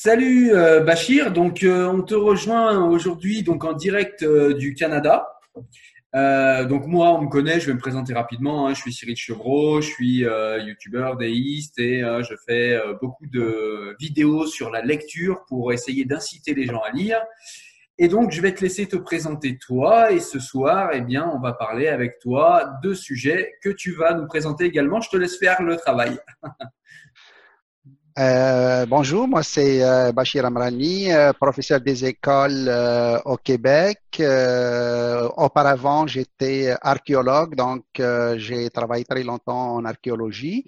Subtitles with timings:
[0.00, 5.26] Salut euh, Bachir, donc euh, on te rejoint aujourd'hui donc en direct euh, du Canada.
[6.14, 8.68] Donc moi on me connaît, je vais me présenter rapidement.
[8.68, 8.74] hein.
[8.74, 10.24] Je suis Cyril Chevreau, je suis
[10.66, 16.66] youtubeur, déiste et je fais beaucoup de vidéos sur la lecture pour essayer d'inciter les
[16.66, 17.18] gens à lire.
[17.98, 21.40] Et donc je vais te laisser te présenter toi et ce soir eh bien on
[21.40, 25.00] va parler avec toi de sujets que tu vas nous présenter également.
[25.00, 26.16] Je te laisse faire le travail.
[28.18, 34.00] Euh, bonjour, moi c'est euh, Bachir Amrani, euh, professeur des écoles euh, au Québec.
[34.18, 37.84] Euh, auparavant, j'étais archéologue, donc
[38.36, 40.64] j'ai travaillé très longtemps en archéologie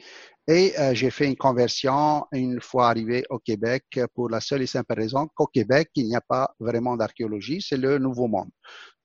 [0.46, 4.94] et j'ai fait une conversion une fois arrivé au Québec pour la seule et simple
[4.94, 8.50] raison qu'au Québec, il n'y a pas vraiment d'archéologie, c'est le Nouveau Monde.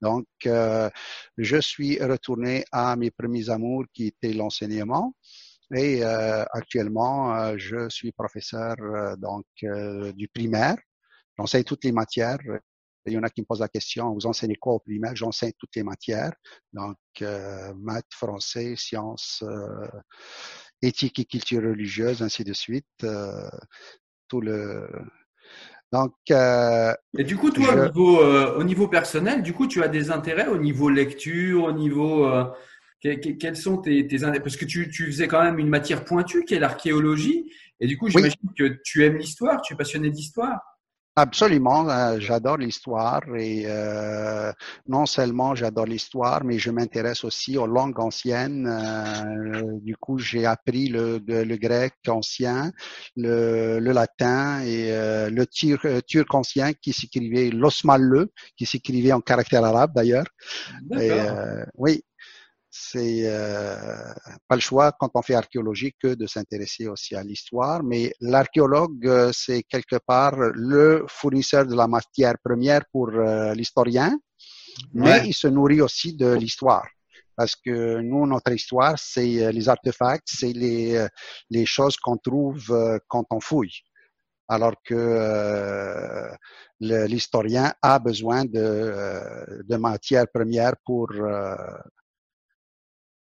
[0.02, 5.14] Donc, je suis retourné à mes premiers amours qui étaient l'enseignement.
[5.74, 10.78] Et euh, actuellement, euh, je suis professeur euh, donc euh, du primaire.
[11.38, 12.38] J'enseigne toutes les matières.
[13.08, 15.16] Il y en a qui me posent la question, vous enseignez quoi au primaire?
[15.16, 16.34] J'enseigne toutes les matières.
[16.74, 19.88] Donc, euh, maths, français, sciences, euh,
[20.82, 22.86] éthique et culture religieuse, ainsi de suite.
[23.04, 23.48] Euh,
[24.28, 24.90] tout le...
[25.92, 29.68] Donc, euh, Et du coup, toi, Je- au, niveau, euh, au niveau personnel, du coup,
[29.68, 32.26] tu as des intérêts au niveau lecture, au niveau.
[33.06, 34.08] Que- que- quels sont tes,
[34.44, 37.52] Parce que tu, tu faisais quand même une matière pointue qui est l'archéologie.
[37.80, 40.60] Et du coup, j'imagine que tu aimes l'histoire, tu es passionné d'histoire.
[41.18, 44.52] Absolument, euh, j'adore l'histoire et euh,
[44.90, 48.68] non seulement j'adore l'histoire, mais je m'intéresse aussi aux langues anciennes.
[48.68, 52.74] Euh, du coup, j'ai appris le, le, le grec ancien,
[53.16, 54.90] le, le latin et
[55.32, 58.28] le turc, turc ancien qui s'écrivait l'osmanlı,
[58.58, 60.28] qui s'écrivait en caractère arabe d'ailleurs.
[61.78, 62.04] Oui,
[62.78, 64.14] c'est euh,
[64.50, 69.08] pas le choix quand on fait archéologie que de s'intéresser aussi à l'histoire, mais l'archéologue,
[69.08, 74.20] euh, c'est quelque part le fournisseur de la matière première pour euh, l'historien,
[74.94, 75.28] mais Ouais.
[75.30, 76.88] il se nourrit aussi de l'histoire.
[77.38, 81.06] Parce que nous, notre histoire, c'est les artefacts, c'est les,
[81.50, 82.66] les choses qu'on trouve
[83.08, 83.78] quand on fouille.
[84.48, 86.30] Alors que euh,
[86.80, 91.56] l'historien a besoin de, de matière première pour euh,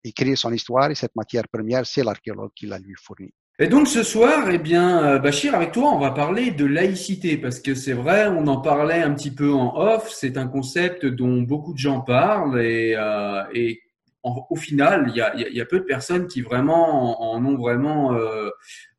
[0.03, 3.33] écrire son histoire et cette matière première, c'est l'archéologue qui la lui fournit.
[3.61, 7.37] Et donc ce soir, eh bien, euh, Bachir, avec toi, on va parler de laïcité
[7.37, 10.09] parce que c'est vrai, on en parlait un petit peu en off.
[10.11, 13.81] C'est un concept dont beaucoup de gens parlent et, euh, et
[14.23, 17.57] au final, il y a, y a- peu de personnes qui vraiment en, en ont
[17.57, 18.49] vraiment euh,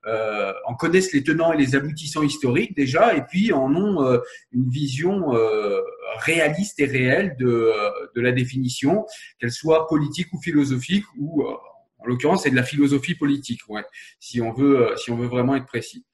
[0.07, 4.19] euh, en connaissent les tenants et les aboutissants historiques déjà, et puis en ont euh,
[4.53, 5.81] une vision euh,
[6.21, 9.07] réaliste et réelle de, euh, de la définition,
[9.39, 11.55] qu'elle soit politique ou philosophique, ou euh,
[11.99, 13.85] en l'occurrence c'est de la philosophie politique, ouais,
[14.19, 16.07] si on veut, euh, si on veut vraiment être précis.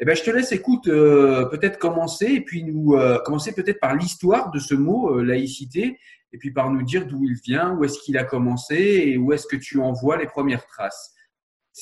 [0.00, 4.50] Eh ben, je te laisse, écoute, peut-être commencer et puis nous commencer peut-être par l'histoire
[4.50, 5.98] de ce mot laïcité,
[6.32, 9.32] et puis par nous dire d'où il vient, où est-ce qu'il a commencé et où
[9.32, 11.14] est-ce que tu en vois les premières traces.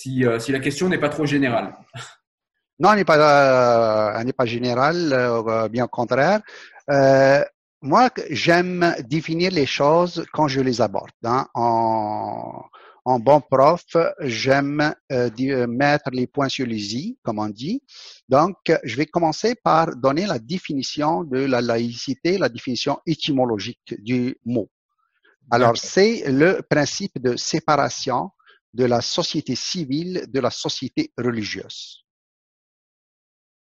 [0.00, 1.74] Si, euh, si la question n'est pas trop générale.
[2.78, 6.40] Non, elle n'est pas, n'est pas générale, bien au contraire.
[6.88, 7.42] Euh,
[7.82, 11.10] moi, j'aime définir les choses quand je les aborde.
[11.24, 11.48] Hein.
[11.54, 12.62] En,
[13.04, 13.82] en, bon prof,
[14.20, 17.82] j'aime euh, mettre les points sur les i, comme on dit.
[18.28, 24.36] Donc, je vais commencer par donner la définition de la laïcité, la définition étymologique du
[24.44, 24.68] mot.
[25.50, 28.30] Alors, c'est le principe de séparation
[28.78, 32.04] de la société civile de la société religieuse.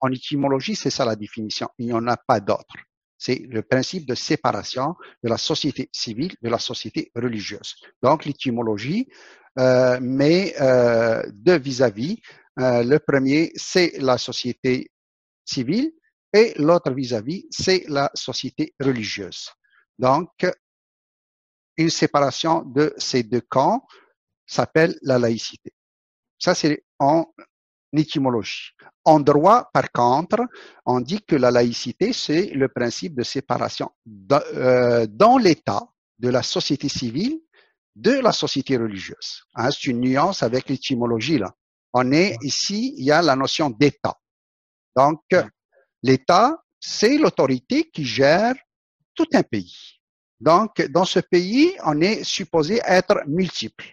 [0.01, 1.69] En étymologie, c'est ça la définition.
[1.77, 2.75] Il n'y en a pas d'autre.
[3.17, 7.75] C'est le principe de séparation de la société civile de la société religieuse.
[8.01, 9.07] Donc, l'étymologie
[9.59, 12.19] euh, met euh, deux vis-à-vis.
[12.59, 14.91] Euh, le premier, c'est la société
[15.45, 15.91] civile
[16.33, 19.47] et l'autre vis-à-vis, c'est la société religieuse.
[19.99, 20.31] Donc,
[21.77, 23.85] une séparation de ces deux camps
[24.45, 25.73] s'appelle la laïcité.
[26.39, 27.25] Ça, c'est en
[27.93, 28.71] étymologie.
[29.05, 30.39] En droit, par contre,
[30.85, 33.91] on dit que la laïcité, c'est le principe de séparation
[34.31, 35.81] euh, dans l'État
[36.19, 37.39] de la société civile
[37.95, 39.43] de la société religieuse.
[39.55, 41.53] Hein, c'est une nuance avec l'étymologie là.
[41.93, 44.17] On est ici, il y a la notion d'État.
[44.95, 45.21] Donc,
[46.01, 48.55] l'État, c'est l'autorité qui gère
[49.13, 49.99] tout un pays.
[50.39, 53.85] Donc, dans ce pays, on est supposé être multiple.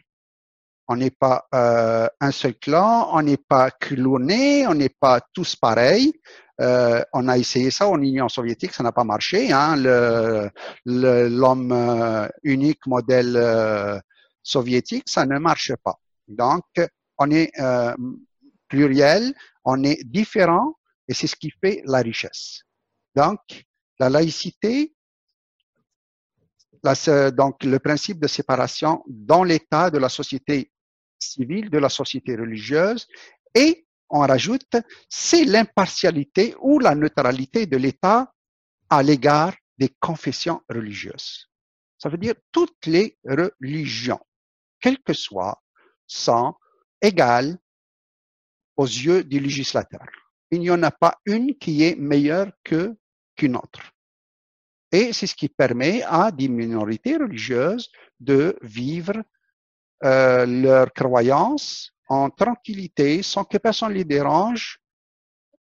[0.93, 5.55] On n'est pas euh, un seul clan, on n'est pas cloné, on n'est pas tous
[5.55, 6.13] pareils.
[6.61, 9.53] Euh, on a essayé ça en Union soviétique, ça n'a pas marché.
[9.53, 9.77] Hein,
[10.85, 14.01] L'homme euh, unique modèle euh,
[14.43, 15.95] soviétique, ça ne marche pas.
[16.27, 16.65] Donc,
[17.19, 17.95] on est euh,
[18.67, 19.33] pluriel,
[19.65, 20.75] on est différent,
[21.07, 22.65] et c'est ce qui fait la richesse.
[23.15, 23.39] Donc,
[24.01, 24.93] la laïcité,
[26.83, 30.73] la, donc le principe de séparation dans l'état de la société
[31.21, 33.07] civile, de la société religieuse,
[33.55, 34.77] et on rajoute,
[35.09, 38.33] c'est l'impartialité ou la neutralité de l'État
[38.89, 41.49] à l'égard des confessions religieuses.
[41.99, 44.21] Ça veut dire toutes les religions,
[44.81, 45.63] quelles que soient,
[46.07, 46.55] sont
[47.01, 47.57] égales
[48.77, 50.07] aux yeux du législateur.
[50.51, 53.93] Il n'y en a pas une qui est meilleure qu'une autre.
[54.91, 59.23] Et c'est ce qui permet à des minorités religieuses de vivre
[60.05, 64.81] euh, leurs croyances en tranquillité sans que personne les dérange,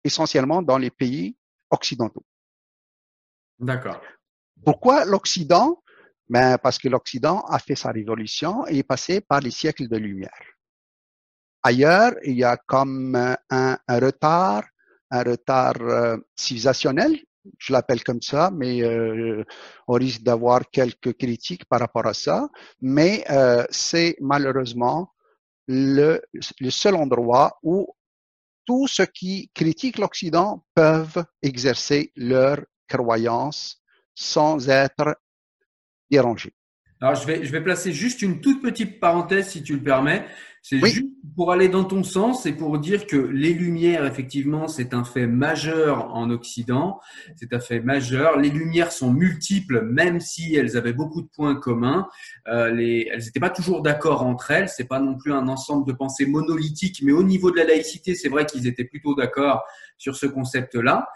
[0.05, 1.37] essentiellement dans les pays
[1.71, 2.25] occidentaux.
[3.59, 4.01] D'accord.
[4.65, 5.83] Pourquoi l'Occident?
[6.29, 9.97] Ben Parce que l'Occident a fait sa révolution et est passé par les siècles de
[9.97, 10.43] lumière.
[11.63, 14.65] Ailleurs, il y a comme un, un retard,
[15.11, 17.19] un retard euh, civilisationnel
[17.59, 19.45] je l'appelle comme ça, mais euh,
[19.89, 22.49] on risque d'avoir quelques critiques par rapport à ça.
[22.81, 25.13] Mais euh, c'est malheureusement
[25.67, 26.21] le,
[26.69, 27.87] seul endroit où
[28.65, 32.59] tous ceux qui critiquent l'Occident peuvent exercer leur
[32.89, 33.83] croyance
[34.15, 35.17] sans être
[36.11, 36.55] dérangés.
[37.01, 40.27] Alors, je vais placer juste une toute petite parenthèse, si tu le permets.
[40.69, 44.95] C'est juste pour aller dans ton sens et pour dire que les lumières, effectivement, c'est
[44.95, 46.99] un fait majeur en Occident.
[47.37, 48.37] C'est un fait majeur.
[48.37, 52.09] Les lumières sont multiples, même si elles avaient beaucoup de points communs.
[52.49, 54.69] Euh, les, elles n'étaient pas toujours d'accord entre elles.
[54.69, 58.17] C'est pas non plus un ensemble de pensées monolithiques, mais au niveau de la laïcité,
[58.17, 59.63] c'est vrai qu'ils étaient plutôt d'accord
[59.99, 61.09] sur ce concept-là.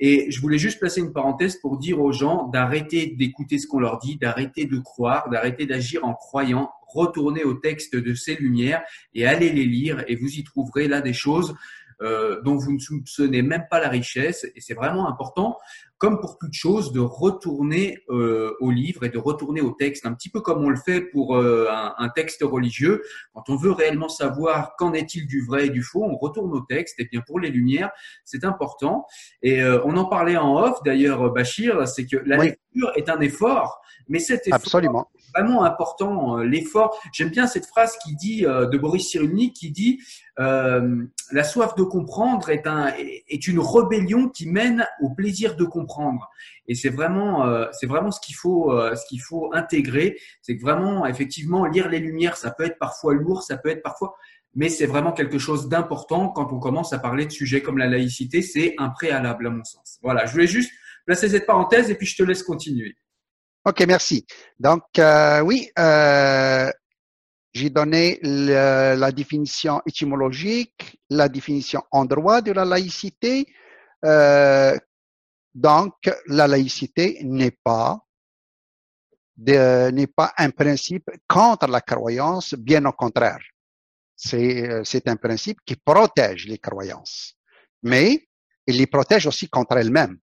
[0.00, 3.80] Et je voulais juste placer une parenthèse pour dire aux gens d'arrêter d'écouter ce qu'on
[3.80, 8.82] leur dit, d'arrêter de croire, d'arrêter d'agir en croyant, retourner au texte de ces lumières
[9.14, 11.54] et allez les lire et vous y trouverez là des choses
[12.00, 14.46] euh, dont vous ne soupçonnez même pas la richesse.
[14.54, 15.58] Et c'est vraiment important,
[15.98, 20.14] comme pour toute chose, de retourner euh, au livre et de retourner au texte, un
[20.14, 23.02] petit peu comme on le fait pour euh, un, un, texte religieux.
[23.34, 26.60] Quand on veut réellement savoir qu'en est-il du vrai et du faux, on retourne au
[26.60, 27.00] texte.
[27.00, 27.90] Et bien pour les lumières,
[28.24, 29.06] c'est important.
[29.42, 33.20] Et euh, on en parlait en off, d'ailleurs, Bachir, c'est que la lecture est un
[33.20, 36.98] effort, mais cet effort Absolument vraiment important, euh, l'effort.
[37.12, 40.00] J'aime bien cette phrase qui dit de Boris Cyrulnik qui dit
[40.38, 45.87] la soif de comprendre est un est une rébellion qui mène au plaisir de comprendre.
[46.66, 51.06] Et c'est vraiment euh, vraiment ce qu'il faut ce qu'il faut intégrer, c'est que vraiment
[51.06, 54.14] effectivement lire les lumières, ça peut être parfois lourd, ça peut être parfois
[54.54, 57.86] mais c'est vraiment quelque chose d'important quand on commence à parler de sujets comme la
[57.86, 59.98] laïcité, c'est un préalable à mon sens.
[60.02, 60.72] Voilà, je voulais juste
[61.06, 62.96] placer cette parenthèse et puis je te laisse continuer.
[63.64, 64.26] OK, merci.
[64.58, 66.70] Donc, euh, oui, euh,
[67.52, 73.46] j'ai donné la définition étymologique, la définition en droit de la laïcité.
[74.04, 74.76] Euh,
[75.54, 75.94] donc,
[76.26, 77.98] la laïcité n'est pas
[79.38, 83.38] n'est pas un principe contre la croyance, bien au contraire.
[84.16, 87.34] C'est un principe qui protège les croyances.
[87.82, 88.28] mais
[88.66, 90.18] il les protège aussi contre elles-mêmes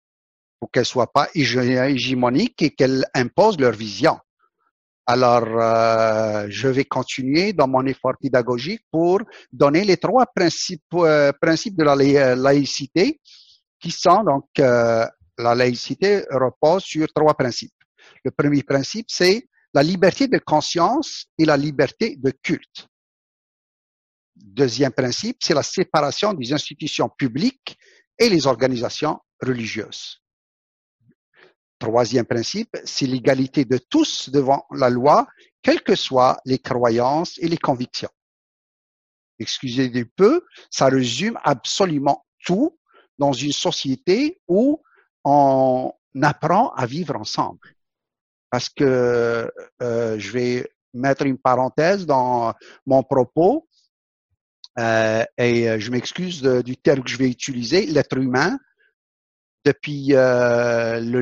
[0.59, 4.19] pour qu'elles soient pas hégémoniques et qu'elles imposent leur vision.
[5.05, 11.31] Alors, euh, je vais continuer dans mon effort pédagogique pour donner les trois principes, euh,
[11.41, 13.19] principes de la laïcité
[13.83, 15.11] qui sont donc la
[15.55, 17.73] laïcité repose sur trois principes.
[18.23, 22.87] Le premier principe, c'est la liberté de conscience et la liberté de culte.
[24.35, 27.77] Deuxième principe, c'est la séparation des institutions publiques
[28.17, 30.21] et les organisations religieuses.
[31.77, 35.27] Troisième principe, c'est l'égalité de tous devant la loi,
[35.61, 38.11] quelles que soient les croyances et les convictions.
[39.39, 42.79] Excusez du peu, ça résume absolument tout
[43.17, 44.81] dans une société où
[45.23, 47.75] on apprend à vivre ensemble.
[48.49, 49.51] Parce que
[49.81, 52.53] euh, je vais mettre une parenthèse dans
[52.85, 53.67] mon propos
[54.77, 57.85] euh, et je m'excuse du terme que je vais utiliser.
[57.87, 58.57] L'être humain
[59.65, 61.21] depuis euh, le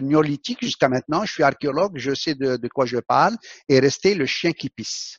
[0.00, 3.36] néolithique jusqu'à maintenant, je suis archéologue, je sais de, quoi je parle,
[3.68, 5.18] est resté le chien qui pisse.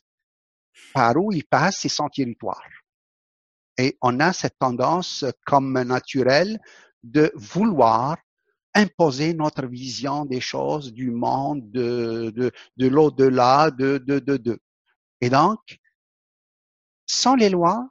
[0.94, 2.62] Par où il passe, c'est son territoire.
[3.78, 6.58] Et on a cette tendance comme naturelle
[7.02, 8.16] de vouloir
[8.74, 14.58] imposer notre vision des choses, du monde, de, de, de l'au-delà, de, de, de, de.
[15.20, 15.78] Et donc,
[17.06, 17.88] sans les lois,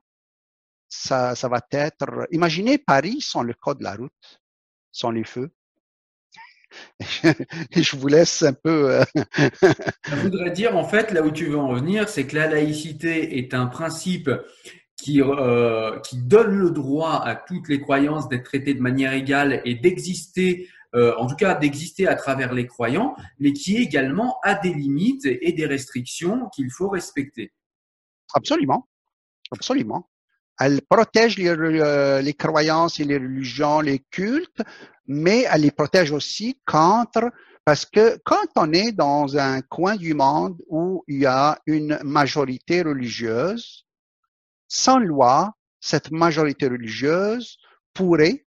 [0.88, 2.28] ça, ça va être.
[2.32, 4.42] Imaginez Paris sans le code de la route
[4.92, 5.52] sont les feux.
[7.00, 8.92] je vous laisse un peu.
[8.92, 9.04] Euh,
[10.04, 13.38] Ça voudrait dire, en fait, là où tu veux en venir, c'est que la laïcité
[13.38, 14.30] est un principe
[14.98, 19.62] qui, euh, qui donne le droit à toutes les croyances d'être traitées de manière égale
[19.66, 24.56] et d'exister, euh, en tout cas d'exister à travers les croyants, mais qui également a
[24.56, 27.52] des limites et des restrictions qu'il faut respecter.
[28.34, 28.88] Absolument,
[29.52, 30.10] absolument.
[30.60, 34.62] Elle protège euh, les, croyances et les religions, les cultes,
[35.06, 37.30] mais elle les protège aussi contre,
[37.66, 42.00] parce que quand on est dans un coin du monde où il y a une
[42.04, 43.85] majorité religieuse,
[44.68, 47.58] sans loi, cette majorité religieuse
[47.94, 48.46] pourrait,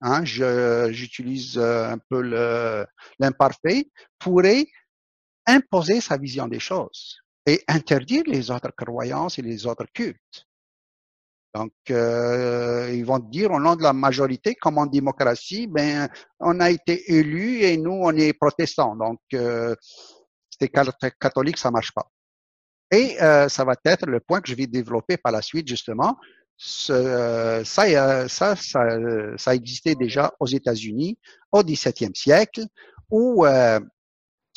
[0.00, 2.22] hein, j'utilise euh, un peu
[3.18, 4.66] l'imparfait, pourrait
[5.46, 10.46] imposer sa vision des choses et interdire les autres croyances et les autres cultes.
[11.54, 16.60] Donc, euh, ils vont dire au nom de la majorité, comme en démocratie, ben, on
[16.60, 18.94] a été élu et nous, on est protestants.
[18.94, 19.74] Donc, euh,
[20.50, 22.06] c'est catholique, ça marche pas.
[22.90, 26.16] Et euh, ça va être le point que je vais développer par la suite, justement.
[26.56, 28.56] ça, ça, ça,
[29.36, 31.18] ça, existait déjà aux États-Unis
[31.52, 32.62] au XVIIe siècle,
[33.10, 33.78] où euh,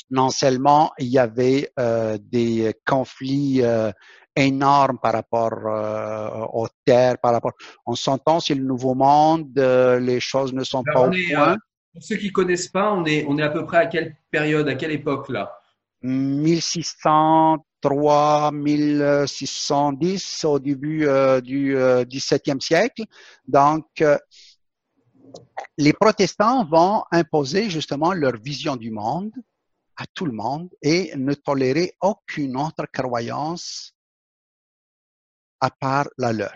[0.09, 3.91] non seulement il y avait euh, des conflits euh,
[4.35, 7.53] énorme par rapport euh, aux terres, par rapport.
[7.85, 11.51] On s'entend, c'est le nouveau monde, euh, les choses ne sont pas au point.
[11.51, 11.55] Euh,
[11.93, 14.67] pour ceux qui connaissent pas, on est, on est à peu près à quelle période,
[14.67, 15.57] à quelle époque là?
[16.03, 17.57] 1603,
[17.88, 21.07] 1610 au début
[21.41, 23.05] du XVIIe siècle.
[23.47, 24.03] Donc,
[25.77, 29.31] les protestants vont imposer justement leur vision du monde
[29.97, 33.93] à tout le monde et ne tolérer aucune autre croyance
[35.59, 36.55] à part la leur.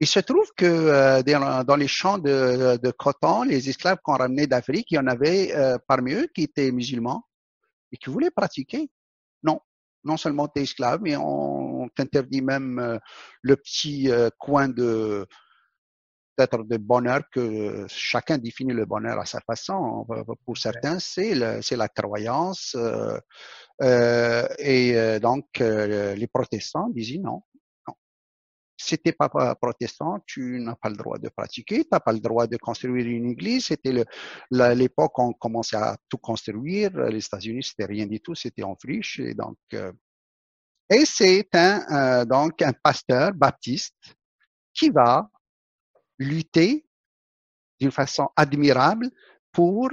[0.00, 4.46] Il se trouve que euh, dans les champs de, de, coton, les esclaves qu'on ramenait
[4.46, 7.24] d'Afrique, il y en avait euh, parmi eux qui étaient musulmans
[7.92, 8.90] et qui voulaient pratiquer.
[10.04, 12.98] Non, seulement des esclaves, mais on, interdit même euh,
[13.42, 15.26] le petit coin de
[16.36, 20.06] peut-être de bonheur que chacun définit le bonheur à sa façon.
[20.44, 22.76] Pour certains, c'est la croyance.
[23.80, 27.42] et donc, les protestants disaient non,
[28.84, 32.20] si t'es pas protestant, tu n'as pas le droit de pratiquer, tu n'as pas le
[32.20, 33.66] droit de construire une église.
[33.66, 34.04] C'était
[34.50, 36.90] l'époque où on commençait à tout construire.
[37.08, 39.20] Les États-Unis, c'était rien du tout, c'était en friche.
[39.20, 39.92] Et donc, euh,
[40.90, 43.96] et c'est un euh, donc un pasteur baptiste
[44.74, 45.30] qui va
[46.18, 46.86] lutter
[47.80, 49.10] d'une façon admirable
[49.50, 49.90] pour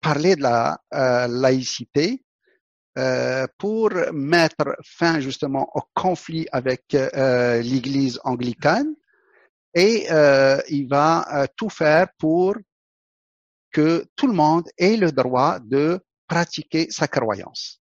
[0.00, 2.24] parler de la euh, laïcité
[2.98, 8.94] euh, pour mettre fin justement au conflit avec euh, l'Église anglicane
[9.74, 12.56] et euh, il va tout faire pour
[13.70, 17.80] que tout le monde ait le droit de pratiquer sa croyance.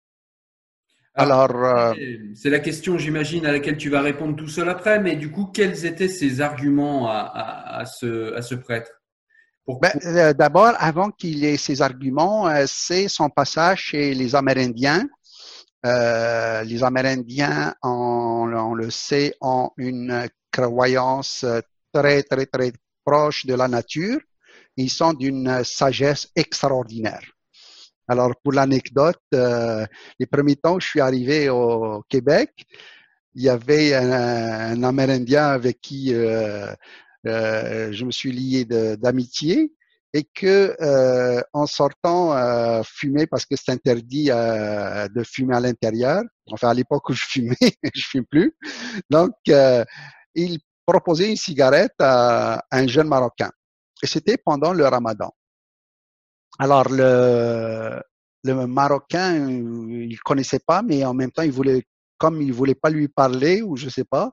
[1.15, 1.95] Alors,
[2.35, 5.01] c'est la question, j'imagine, à laquelle tu vas répondre tout seul après.
[5.01, 8.93] Mais du coup, quels étaient ses arguments à, à, à, ce, à ce prêtre?
[9.77, 15.07] Ben, euh, D'abord, avant qu'il ait ses arguments, euh, c'est son passage chez les Amérindiens.
[15.85, 21.45] Euh, les Amérindiens, on, on, le sait, ont une croyance
[21.93, 22.73] très, très, très
[23.05, 24.21] proches de la nature.
[24.77, 27.23] Ils sont d'une sagesse extraordinaire.
[28.09, 32.65] Alors, pour l'anecdote, les premiers temps où je suis arrivé au Québec,
[33.39, 36.75] il y avait un, Amérindien avec qui euh,
[37.25, 39.73] je me suis lié d'amitié
[40.15, 45.61] et que euh, en sortant euh, fumer parce que c'est interdit euh, de fumer à
[45.61, 46.23] l'intérieur.
[46.51, 47.57] Enfin à l'époque où je fumais,
[47.95, 48.57] je fume plus.
[49.11, 49.85] Donc euh,
[50.35, 53.51] il proposait une cigarette à, un jeune marocain
[54.03, 55.31] et c'était pendant le Ramadan.
[56.59, 58.01] Alors le
[58.45, 61.85] le marocain il connaissait pas mais en même temps il voulait
[62.19, 64.33] comme il voulait pas lui parler ou je sais pas.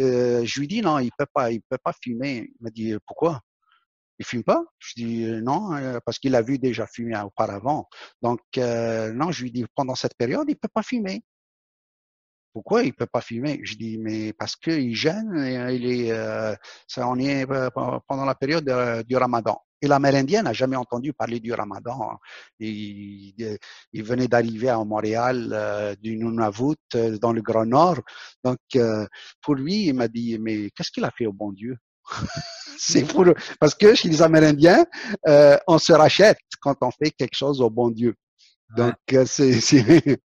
[0.00, 2.50] Euh, je lui dis non, il peut pas, il peut pas fumer.
[2.58, 3.40] Il m'a dit pourquoi?
[4.18, 4.64] Il fume pas?
[4.78, 7.88] Je dis euh, non, euh, parce qu'il a vu déjà fumer auparavant.
[8.22, 11.22] Donc non, je lui dis pendant cette période, il peut pas fumer.
[12.52, 13.60] Pourquoi il peut pas fumer?
[13.62, 15.32] Je dis mais parce qu'il gêne.
[15.70, 16.12] Il est,
[16.86, 19.60] ça on est pendant la période du Ramadan.
[19.82, 22.18] Et l'Amérindien n'a jamais entendu parler du Ramadan.
[22.58, 23.58] Il,
[23.92, 26.76] il venait d'arriver à Montréal euh, du Nunavut,
[27.20, 28.00] dans le Grand Nord.
[28.44, 28.58] Donc,
[29.40, 31.76] pour lui, il m'a dit, mais qu'est-ce qu'il a fait au bon Dieu?
[32.78, 33.26] C'est pour
[33.58, 34.84] parce que chez les Amérindiens,
[35.28, 38.14] euh, on se rachète quand on fait quelque chose au bon Dieu.
[38.76, 40.20] Donc euh, c'est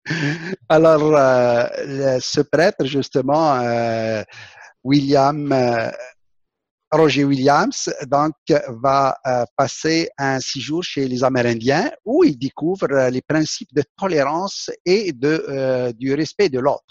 [0.68, 4.22] alors euh, ce prêtre justement euh,
[4.82, 5.90] William euh,
[6.92, 8.34] Roger Williams donc
[8.68, 9.16] va
[9.56, 15.12] passer un six jours chez les Amérindiens où il découvre les principes de tolérance et
[15.12, 16.84] de du respect de l'autre.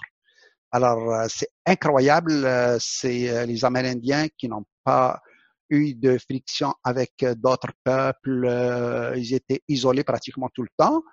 [0.74, 2.46] Alors c'est incroyable,
[2.82, 5.22] c'est les Amérindiens qui n'ont pas
[5.74, 11.04] eu de friction avec euh, d'autres peuples, euh, ils étaient isolés pratiquement tout le temps,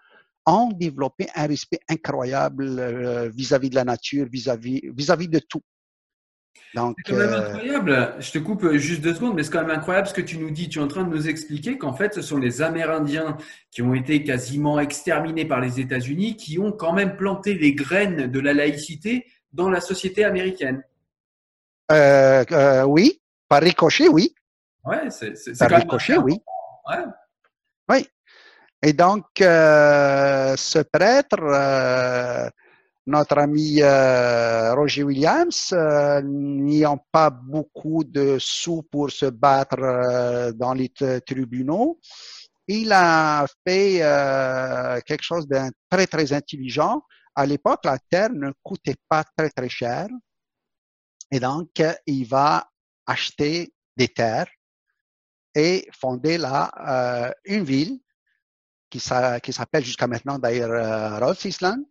[0.47, 5.63] ont développé un respect incroyable euh, vis-à-vis de la nature, vis-à-vis vis-à-vis de tout.
[6.75, 8.15] Donc, c'est quand même incroyable.
[8.21, 10.51] Je te coupe juste deux secondes, mais c'est quand même incroyable ce que tu nous
[10.51, 10.69] dis.
[10.69, 13.37] Tu es en train de nous expliquer qu'en fait, ce sont les Amérindiens
[13.71, 18.29] qui ont été quasiment exterminés par les États-Unis, qui ont quand même planté les graines
[18.29, 20.83] de la laïcité dans la société américaine.
[21.91, 24.35] Euh, euh, oui, par ricochet, oui.
[24.85, 26.41] Ouais, c'est Par ricochet, oui.
[26.89, 27.05] Ouais.
[27.89, 28.07] Oui.
[28.83, 32.49] Et donc, euh, ce prêtre, euh,
[33.07, 40.53] notre ami euh, Roger Williams, euh, n'ayant pas beaucoup de sous pour se battre euh,
[40.53, 40.91] dans les
[41.27, 42.01] tribunaux,
[42.69, 45.59] il a fait euh, quelque chose de
[45.91, 47.03] très, très intelligent.
[47.35, 50.09] À l'époque, la terre ne coûtait pas très, très cher.
[51.31, 52.67] Et donc, il va
[53.07, 54.49] acheter des terres
[55.55, 58.01] et fonder là une ville
[58.91, 61.85] qui, s'appelle jusqu'à maintenant d'ailleurs euh, Rhode Island.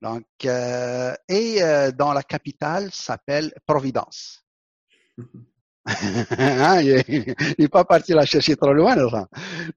[0.00, 4.44] Donc, euh, et euh, dans la capitale s'appelle Providence.
[5.86, 8.94] hein, il n'est pas parti la chercher trop loin.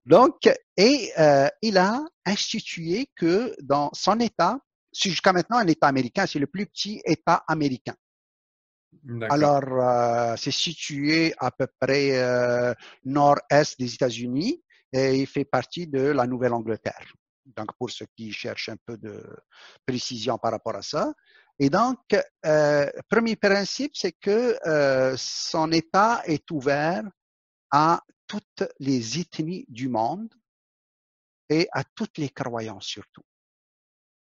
[0.06, 4.60] Donc, et euh, il a institué que dans son État,
[4.94, 7.96] jusqu'à maintenant un État américain, c'est le plus petit État américain.
[9.30, 12.74] Alors, euh, c'est situé à peu près euh,
[13.06, 14.62] nord-est des États-Unis
[14.94, 17.14] et il fait partie de la Nouvelle-Angleterre.
[17.46, 19.24] Donc, pour ceux qui cherchent un peu de
[19.86, 21.14] précision par rapport à ça.
[21.60, 22.00] Et donc,
[22.46, 27.04] euh, premier principe, c'est que euh, son État est ouvert
[27.72, 30.34] à toutes les ethnies du monde
[31.50, 33.24] et à toutes les croyances surtout.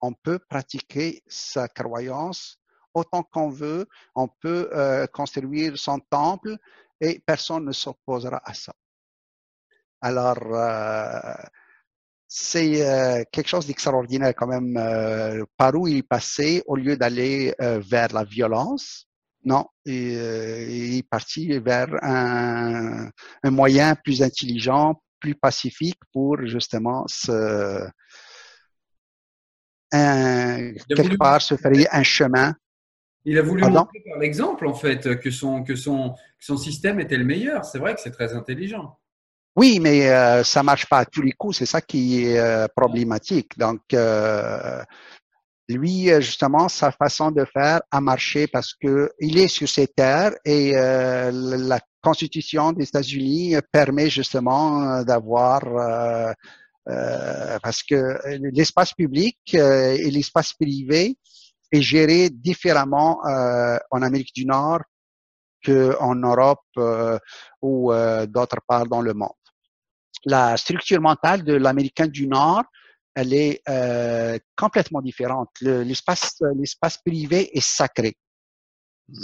[0.01, 2.59] On peut pratiquer sa croyance
[2.93, 6.57] autant qu'on veut, on peut euh, construire son temple
[6.99, 8.73] et personne ne s'opposera à ça.
[10.03, 11.33] Alors, euh,
[12.27, 14.75] c'est euh, quelque chose d'extraordinaire quand même.
[14.75, 19.07] Euh, par où il passait, au lieu d'aller vers la violence,
[19.45, 23.09] non, il, il est parti vers un,
[23.43, 27.87] un, moyen plus intelligent, plus pacifique pour justement se,
[29.93, 32.53] un, quelque part se frayer un chemin
[33.25, 33.79] il a voulu Pardon?
[33.79, 37.63] montrer par l'exemple, en fait, que son, que, son, que son système était le meilleur.
[37.63, 38.97] C'est vrai que c'est très intelligent.
[39.55, 41.57] Oui, mais euh, ça marche pas à tous les coups.
[41.57, 43.57] C'est ça qui est euh, problématique.
[43.57, 44.83] Donc, euh,
[45.69, 50.33] lui, justement, sa façon de faire a marché parce que il est sur ses terres
[50.43, 56.33] et euh, la Constitution des États-Unis permet justement d'avoir euh,
[57.61, 58.19] parce que
[58.51, 61.17] l'espace public et l'espace privé
[61.71, 64.81] est géré différemment euh, en Amérique du Nord
[65.65, 67.17] qu'en Europe euh,
[67.61, 69.42] ou euh, d'autre part dans le monde.
[70.25, 72.63] La structure mentale de l'Américain du Nord,
[73.15, 75.49] elle est euh, complètement différente.
[75.61, 78.17] L'espace, l'espace privé est sacré.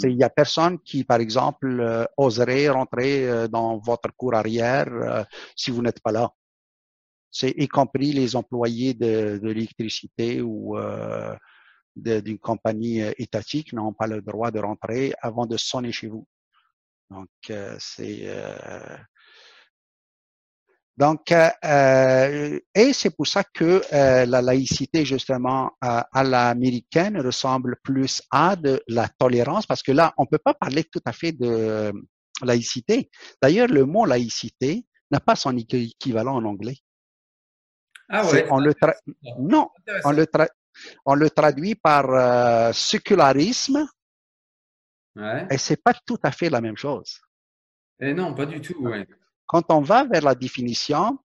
[0.02, 4.88] Il n'y a personne qui, par exemple, euh, oserait rentrer euh, dans votre cour arrière
[4.92, 5.24] euh,
[5.56, 6.30] si vous n'êtes pas là.
[7.30, 10.76] C'est y compris les employés de, de l'électricité ou
[11.94, 16.26] d'une compagnie étatique n'ont pas le droit de rentrer avant de sonner chez vous.
[17.08, 17.28] Donc,
[17.78, 18.26] c'est
[20.96, 27.76] donc, euh, et c'est pour ça que euh, la laïcité, justement, à, à l'américaine ressemble
[27.82, 31.32] plus à de la tolérance, parce que là, on peut pas parler tout à fait
[31.32, 31.92] de
[32.42, 33.10] laïcité.
[33.40, 36.76] D'ailleurs, le mot laïcité n'a pas son équivalent en anglais.
[38.08, 38.46] Ah ouais?
[38.50, 38.74] On le
[39.38, 39.70] non,
[40.04, 40.26] on le,
[41.06, 43.88] on le traduit par euh, sécularisme.
[45.16, 45.46] Ouais.
[45.50, 47.20] Et c'est pas tout à fait la même chose.
[48.00, 48.80] Et non, pas du tout.
[48.82, 49.06] Ouais.
[49.52, 51.18] Quand on va vers la définition,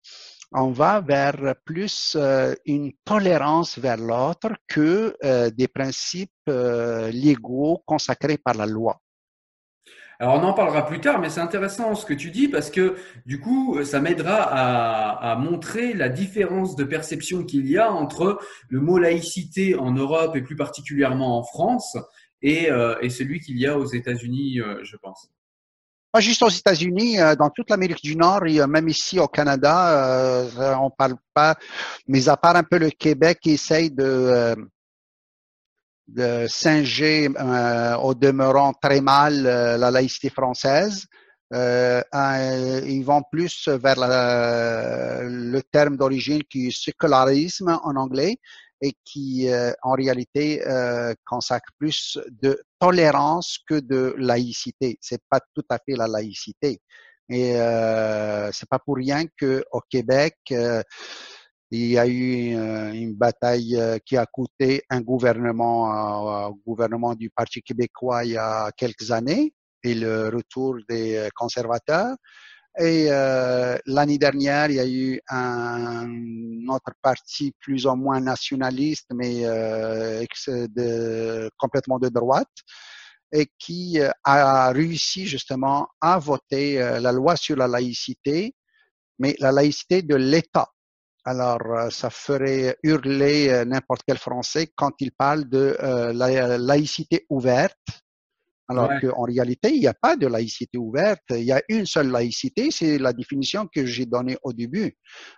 [0.52, 7.84] on va vers plus euh, une tolérance vers l'autre que euh, des principes euh, légaux
[7.86, 9.00] consacrés par la loi.
[10.20, 12.96] Alors on en parlera plus tard, mais c'est intéressant ce que tu dis parce que
[13.28, 18.82] du coup, ça m'aidera à, montrer la différence de perception qu'il y a entre le
[18.82, 21.96] mot laïcité en Europe et plus particulièrement en France
[22.42, 22.70] et,
[23.10, 25.30] celui qu'il y a aux États-Unis, je pense.
[26.16, 30.48] Pas juste aux États-Unis, euh, dans toute l'Amérique du Nord et même ici au Canada,
[30.48, 31.56] euh, on parle pas,
[32.08, 34.56] mais à part un peu le Québec qui essaye de, euh,
[36.08, 41.06] de singer euh, au demeurant très mal la laïcité française.
[41.52, 48.38] ils vont plus vers la, le terme d'origine qui est sécularisme en anglais
[48.82, 54.98] et qui euh, en réalité euh, consacre plus de tolérance que de laïcité.
[55.02, 56.82] C'est pas tout à fait la laïcité.
[57.30, 60.84] Et euh, c'est pas pour rien que au Québec euh,
[61.72, 67.62] il y a eu euh, une bataille qui a coûté un gouvernement, gouvernement du Parti
[67.64, 72.16] québécois il y a quelques années et le retour des conservateurs.
[72.78, 76.08] Et euh, l'année dernière, il y a eu un
[76.68, 82.52] autre parti plus ou moins nationaliste, mais euh, de, complètement de droite,
[83.32, 88.56] et qui euh, a réussi justement à voter euh, la loi sur la laïcité,
[89.20, 90.70] mais la laïcité de l'État.
[91.24, 98.05] Alors, euh, ça ferait hurler n'importe quel Français quand il parle de la laïcité ouverte
[98.68, 99.00] alors Ouais.
[99.02, 101.22] qu'en réalité, il n'y a pas de laïcité ouverte.
[101.30, 104.98] Il y a une seule laïcité, c'est la définition que j'ai donnée au début.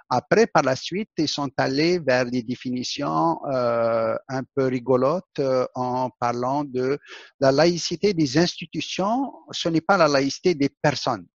[0.09, 5.65] Après, par la suite, ils sont allés vers des définitions euh, un peu rigolotes euh,
[5.75, 6.97] en parlant de
[7.39, 9.33] la laïcité des institutions.
[9.51, 11.25] Ce n'est pas la laïcité des personnes.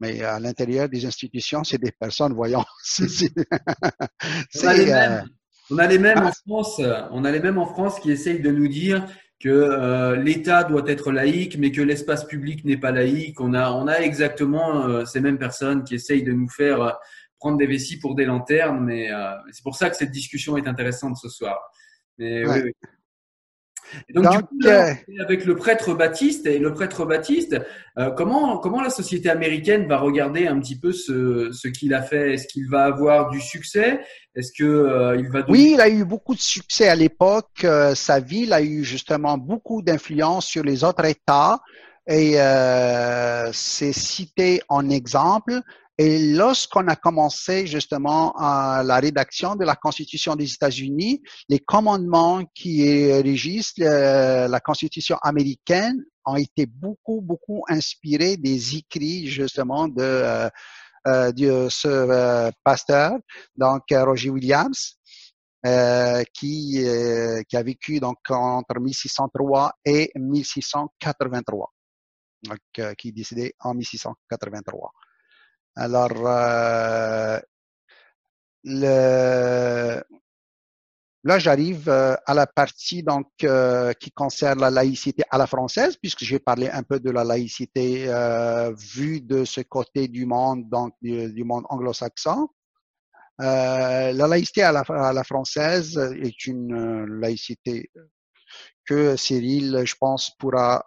[0.00, 2.64] Mais à l'intérieur des institutions, c'est des personnes, voyons.
[3.00, 3.04] On
[4.66, 5.28] a les c'est, euh, mêmes.
[5.70, 6.28] On a les mêmes ah.
[6.28, 6.80] en France.
[7.12, 9.06] On a les mêmes en France qui essayent de nous dire
[9.44, 13.42] que euh, l'État doit être laïque, mais que l'espace public n'est pas laïque.
[13.42, 16.92] On a, on a exactement euh, ces mêmes personnes qui essayent de nous faire euh,
[17.38, 18.82] prendre des vessies pour des lanternes.
[18.82, 19.10] Mais
[19.52, 21.60] c'est pour ça que cette discussion est intéressante ce soir.
[22.16, 22.62] Mais Ouais.
[22.62, 22.88] oui, oui.
[24.08, 27.56] Et donc, du Donc, coup, là, euh, avec le prêtre Baptiste et le prêtre Baptiste,
[27.98, 32.02] euh, comment comment la société américaine va regarder un petit peu ce ce qu'il a
[32.02, 32.34] fait?
[32.34, 34.00] Est-ce qu'il va avoir du succès?
[34.34, 37.62] Est-ce que euh, il va donner- Oui, il a eu beaucoup de succès à l'époque.
[37.64, 41.60] Euh, sa ville a eu justement beaucoup d'influence sur les autres États
[42.06, 42.34] et
[43.52, 45.60] c'est cité en exemple.
[45.96, 52.44] Et lorsqu'on a commencé justement à la rédaction de la Constitution des États-Unis, les commandements
[52.54, 60.02] qui régissent euh, la Constitution américaine ont été beaucoup, beaucoup inspirés des écrits justement de,
[60.02, 60.48] euh,
[61.06, 63.12] euh, de ce pasteur,
[63.56, 64.98] donc Roger Williams,
[65.66, 71.72] euh, qui, euh, qui a vécu donc entre 1603 et 1683,
[72.42, 74.90] donc, euh, qui est décédé en 1683.
[75.76, 77.40] Alors, euh,
[78.62, 80.02] le,
[81.24, 85.96] là, j'arrive euh, à la partie donc euh, qui concerne la laïcité à la française,
[85.96, 90.68] puisque j'ai parlé un peu de la laïcité euh, vue de ce côté du monde,
[90.68, 92.48] donc du, monde anglo-saxon.
[93.40, 97.90] Euh, la laïcité à la, à la française est une euh, laïcité
[98.86, 100.84] que Cyril, je pense, pourra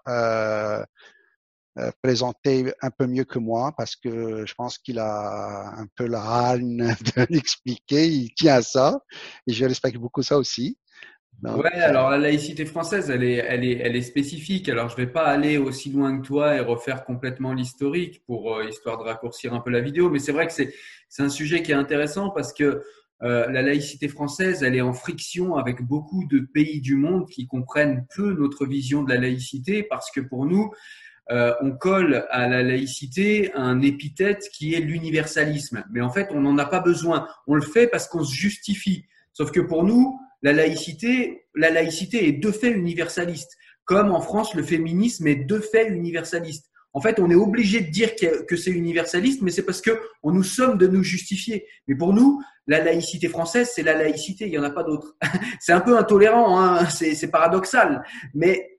[2.02, 6.22] présenter un peu mieux que moi parce que je pense qu'il a un peu la
[6.22, 9.00] hargne de l'expliquer, il tient à ça
[9.46, 10.78] et je respecte beaucoup ça aussi.
[11.42, 14.70] Donc, Ouais, alors la laïcité française, elle est, elle est, elle est spécifique.
[14.70, 18.66] Alors je vais pas aller aussi loin que toi et refaire complètement l'historique pour euh,
[18.68, 20.74] histoire de raccourcir un peu la vidéo, mais c'est vrai que c'est
[21.10, 22.82] c'est un sujet qui est intéressant parce que
[23.24, 27.48] euh, la laïcité française, elle est en friction avec beaucoup de pays du monde qui
[27.48, 30.72] comprennent peu notre vision de la laïcité parce que pour nous,
[31.32, 35.84] euh, on colle à la laïcité un épithète qui est l'universalisme.
[35.92, 37.28] Mais en fait, on n'en a pas besoin.
[37.48, 39.06] On le fait parce qu'on se justifie.
[39.34, 43.58] Sauf que pour nous, la laïcité, la laïcité est de fait universaliste.
[43.86, 46.70] Comme en France, le féminisme est de fait universaliste.
[46.94, 50.32] En fait, on est obligé de dire que c'est universaliste, mais c'est parce que on
[50.32, 51.68] nous sommes de nous justifier.
[51.88, 55.16] Mais pour nous, la laïcité française, c'est la laïcité, il n'y en a pas d'autre.
[55.60, 58.77] c'est un peu intolérant, hein c'est paradoxal, mais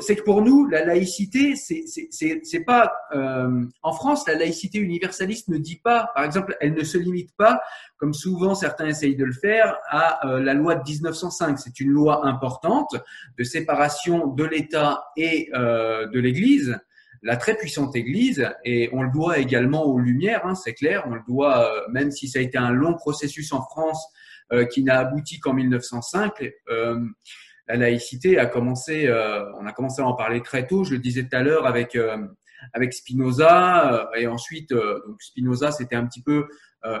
[0.00, 5.58] c'est que pour nous, la laïcité, c'est pas euh, en France, la laïcité universaliste ne
[5.58, 7.60] dit pas, par exemple, elle ne se limite pas,
[7.96, 11.58] comme souvent certains essayent de le faire, à euh, la loi de 1905.
[11.58, 12.96] C'est une loi importante
[13.36, 16.78] de séparation de l'État et euh, de l'Église,
[17.22, 21.14] la très puissante Église, et on le doit également aux Lumières, hein, c'est clair, on
[21.14, 24.04] le doit, euh, même si ça a été un long processus en France
[24.52, 26.32] euh, qui n'a abouti qu'en 1905.
[27.70, 29.10] Euh, la laïcité a commencé,
[29.58, 30.84] on a commencé à en parler très tôt.
[30.84, 31.98] Je le disais tout à l'heure avec
[32.72, 36.48] avec Spinoza et ensuite donc Spinoza c'était un petit peu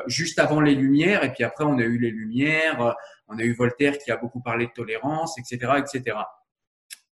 [0.06, 2.94] juste avant les Lumières et puis après on a eu les Lumières,
[3.28, 6.16] on a eu Voltaire qui a beaucoup parlé de tolérance, etc., etc.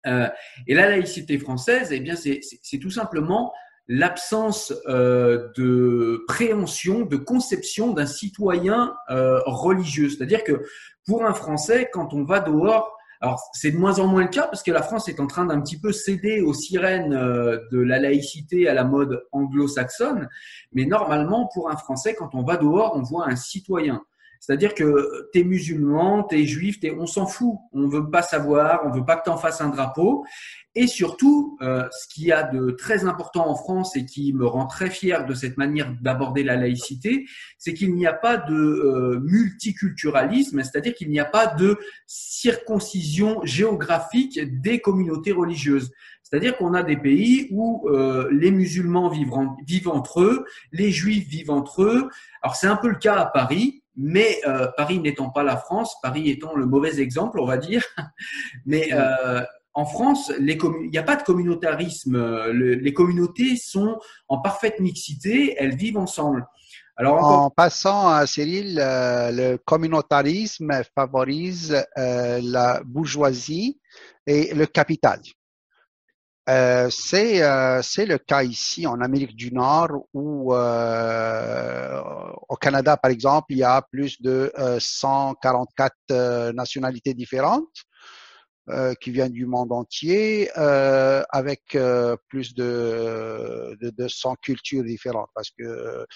[0.07, 0.29] Euh,
[0.67, 3.53] et la laïcité française, eh bien, c'est tout simplement
[3.87, 10.09] l'absence euh, de préhension, de conception d'un citoyen euh, religieux.
[10.09, 10.63] C'est-à-dire que
[11.07, 12.94] pour un Français, quand on va dehors,
[13.25, 15.47] alors c'est de moins en moins le cas parce que la France est en train
[15.47, 20.29] d'un petit peu céder aux sirènes de la laïcité à la mode anglo-saxonne,
[20.73, 24.03] mais normalement pour un Français, quand on va dehors, on voit un citoyen.
[24.45, 27.57] C'est-à-dire que tu es musulman, tu es juif, on s'en fout.
[27.73, 30.23] On veut pas savoir, on veut pas que tu en fasses un drapeau.
[30.75, 34.45] Et surtout, euh, ce qui y a de très important en France et qui me
[34.45, 37.25] rend très fier de cette manière d'aborder la laïcité,
[37.57, 43.41] c'est qu'il n'y a pas de euh, multiculturalisme, c'est-à-dire qu'il n'y a pas de circoncision
[43.45, 45.91] géographique des communautés religieuses.
[46.23, 49.33] C'est-à-dire qu'on a des pays où euh, les musulmans vivent,
[49.67, 52.09] vivent entre eux, les juifs vivent entre eux.
[52.43, 53.84] Alors c'est un peu le cas à Paris.
[53.97, 57.85] Mais euh, Paris n'étant pas la France, Paris étant le mauvais exemple, on va dire,
[58.67, 62.51] mais euh, en France, il n'y a pas de communautarisme.
[62.53, 66.47] les communautés sont en parfaite mixité, elles vivent ensemble.
[66.97, 73.81] Alors, En passant à Cyril, euh, le communautarisme favorise la bourgeoisie
[74.27, 75.21] et le capital.
[76.51, 82.03] Euh, euh, c'est le cas ici en Amérique du Nord où euh,
[82.51, 87.85] au Canada par exemple il y a plus de 144 euh, nationalités différentes
[89.01, 91.77] qui viennent du monde entier avec
[92.29, 96.07] plus de, de 200 cultures différentes parce que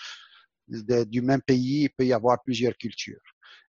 [1.04, 3.20] du même pays il peut y avoir plusieurs cultures.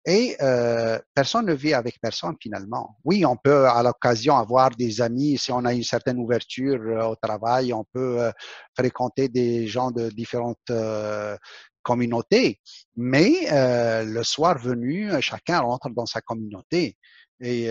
[0.08, 2.96] Et euh, personne ne vit avec personne finalement.
[3.04, 7.08] Oui, on peut à l'occasion avoir des amis si on a une certaine ouverture euh,
[7.08, 8.32] au travail, on peut euh,
[8.78, 11.36] fréquenter des gens de différentes euh,
[11.82, 12.60] communautés,
[12.96, 16.98] mais le soir venu, chacun rentre dans sa communauté
[17.40, 17.70] et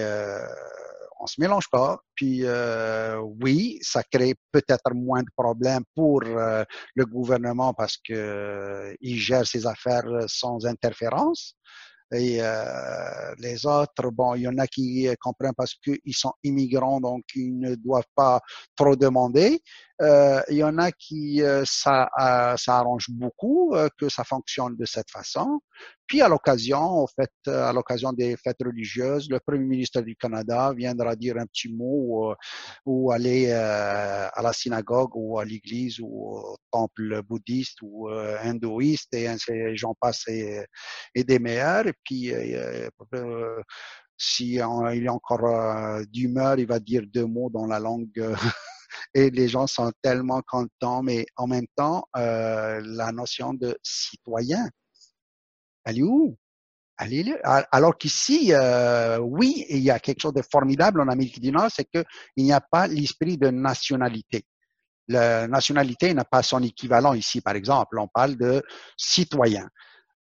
[1.18, 1.99] on se mélange pas.
[2.14, 2.44] Puis
[3.42, 9.66] oui, ça crée peut-être moins de problèmes pour le gouvernement parce que il gère ses
[9.66, 11.57] affaires sans interférence.
[12.12, 17.01] Et euh, les autres, bon, il y en a qui comprennent parce qu'ils sont immigrants,
[17.01, 18.40] donc ils ne doivent pas
[18.77, 19.62] trop demander.
[20.02, 24.76] Euh, il y en a qui euh, ça, euh, ça arrange beaucoup que ça fonctionne
[24.76, 25.61] de cette façon.
[26.07, 31.14] Puis à l'occasion, fait, à l'occasion des fêtes religieuses, le Premier ministre du Canada viendra
[31.16, 32.35] dire un petit mot
[32.85, 39.28] ou aller à la synagogue ou à l'église ou au temple bouddhiste ou hindouiste et
[39.76, 40.64] j'en passe et,
[41.14, 41.87] et, des meilleurs.
[41.87, 42.33] Et puis
[44.18, 48.37] si il est encore d'humeur, il va dire deux mots dans la langue
[49.12, 54.69] et les gens sont tellement contents, mais en même temps, euh, la notion de citoyen,
[55.85, 56.37] elle est où?
[57.73, 61.69] Alors qu'ici, euh, oui, il y a quelque chose de formidable en Amérique du Nord,
[61.75, 62.05] c'est qu'il
[62.45, 64.45] n'y a pas l'esprit de nationalité.
[65.09, 67.99] La nationalité n'a pas son équivalent ici, par exemple.
[67.99, 68.62] On parle de
[68.97, 69.69] citoyen.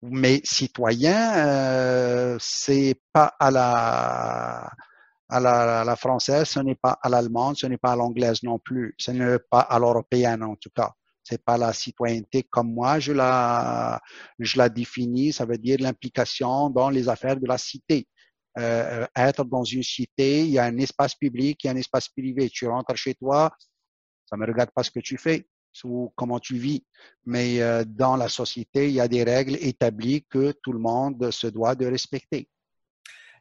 [0.04, 4.72] Mais citoyen, euh, c'est pas à la
[5.32, 8.94] à la, française, ce n'est pas à l'allemande, ce n'est pas à l'anglaise non plus,
[8.98, 10.92] ce n'est pas à l'européenne en tout cas.
[11.24, 14.02] C'est pas la citoyenneté comme moi je la,
[14.40, 18.08] je la définis, ça veut dire l'implication dans les affaires de la cité.
[18.58, 21.78] Euh, être dans une cité, il y a un espace public, il y a un
[21.78, 22.50] espace privé.
[22.50, 23.52] Tu rentres chez toi,
[24.26, 25.48] ça me regarde pas ce que tu fais.
[25.86, 26.84] ou comment tu vis.
[27.26, 31.32] Mais euh, dans la société, il y a des règles établies que tout le monde
[31.32, 32.50] se doit de respecter.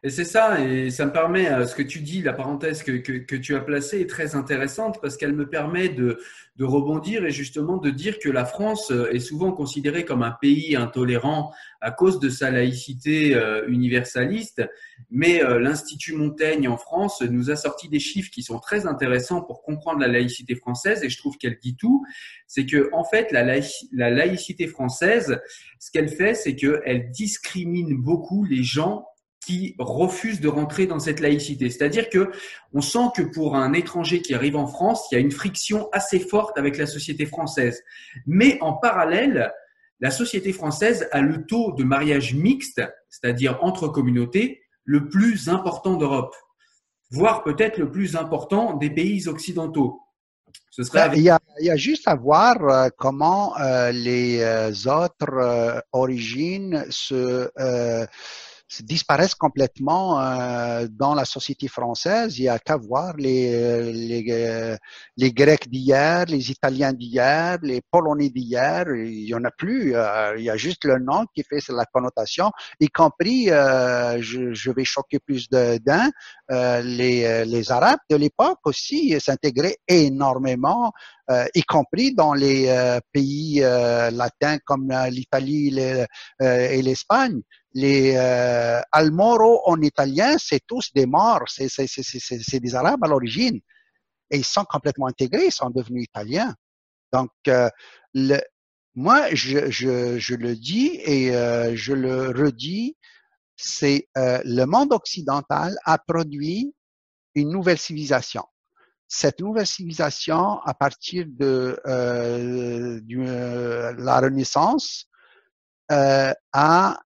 [0.03, 2.93] Et c'est ça, et ça me permet, euh, ce que tu dis, la parenthèse que,
[2.93, 6.19] que, que tu as placée est très intéressante parce qu'elle me permet de,
[6.55, 10.31] de, rebondir et justement de dire que la France euh, est souvent considérée comme un
[10.31, 14.63] pays intolérant à cause de sa laïcité euh, universaliste,
[15.11, 19.61] mais l'Institut Montaigne en France nous a sorti des chiffres qui sont très intéressants pour
[19.61, 22.05] comprendre la laïcité française et je trouve qu'elle dit tout.
[22.47, 23.43] C'est que en fait, la,
[23.91, 25.39] la laïcité française,
[25.79, 29.05] ce qu'elle fait, c'est qu'elle discrimine beaucoup les gens
[29.51, 31.69] qui refusent de rentrer dans cette laïcité.
[31.69, 32.31] C'est-à-dire que
[32.73, 35.89] on sent que pour un étranger qui arrive en France, il y a une friction
[35.91, 37.83] assez forte avec la société française.
[38.25, 39.51] Mais en parallèle,
[39.99, 45.95] la société française a le taux de mariage mixte, c'est-à-dire entre communautés, le plus important
[45.95, 46.33] d'Europe,
[47.11, 49.99] voire peut-être le plus important des pays occidentaux.
[50.69, 54.41] Ce serait il, y a, il, y a, juste à voir euh, comment euh, les
[54.41, 57.49] euh, autres origines se
[58.79, 62.39] disparaissent complètement euh, dans la société française.
[62.39, 64.77] Il y a qu'à voir les, les, euh,
[65.17, 68.85] les Grecs d'hier, les Italiens d'hier, les Polonais d'hier.
[68.95, 69.95] Il y en a plus.
[69.95, 74.71] Euh, il y a juste le nom qui fait la connotation, y compris, je, je,
[74.71, 76.09] vais choquer plus d'un,
[76.49, 80.91] les, les Arabes de l'époque aussi s'intégraient énormément
[81.53, 85.77] y compris dans les euh, pays euh, latins comme l'Italie
[86.39, 87.41] et l'Espagne.
[87.73, 88.17] Les
[88.91, 93.59] Almoro en italien, c'est tous des morts, c'est des Arabes à l'origine.
[94.29, 96.53] Et ils sont complètement intégrés, ils sont devenus italiens.
[97.13, 97.31] Donc,
[98.13, 98.39] le,
[98.95, 101.31] moi, je, je, je, le dis et
[101.75, 102.97] je le redis,
[103.55, 106.73] c'est le monde occidental a produit
[107.35, 108.43] une nouvelle civilisation
[109.13, 115.05] cette nouvelle civilisation, à partir de euh, euh, la Renaissance,
[115.91, 116.97] euh, a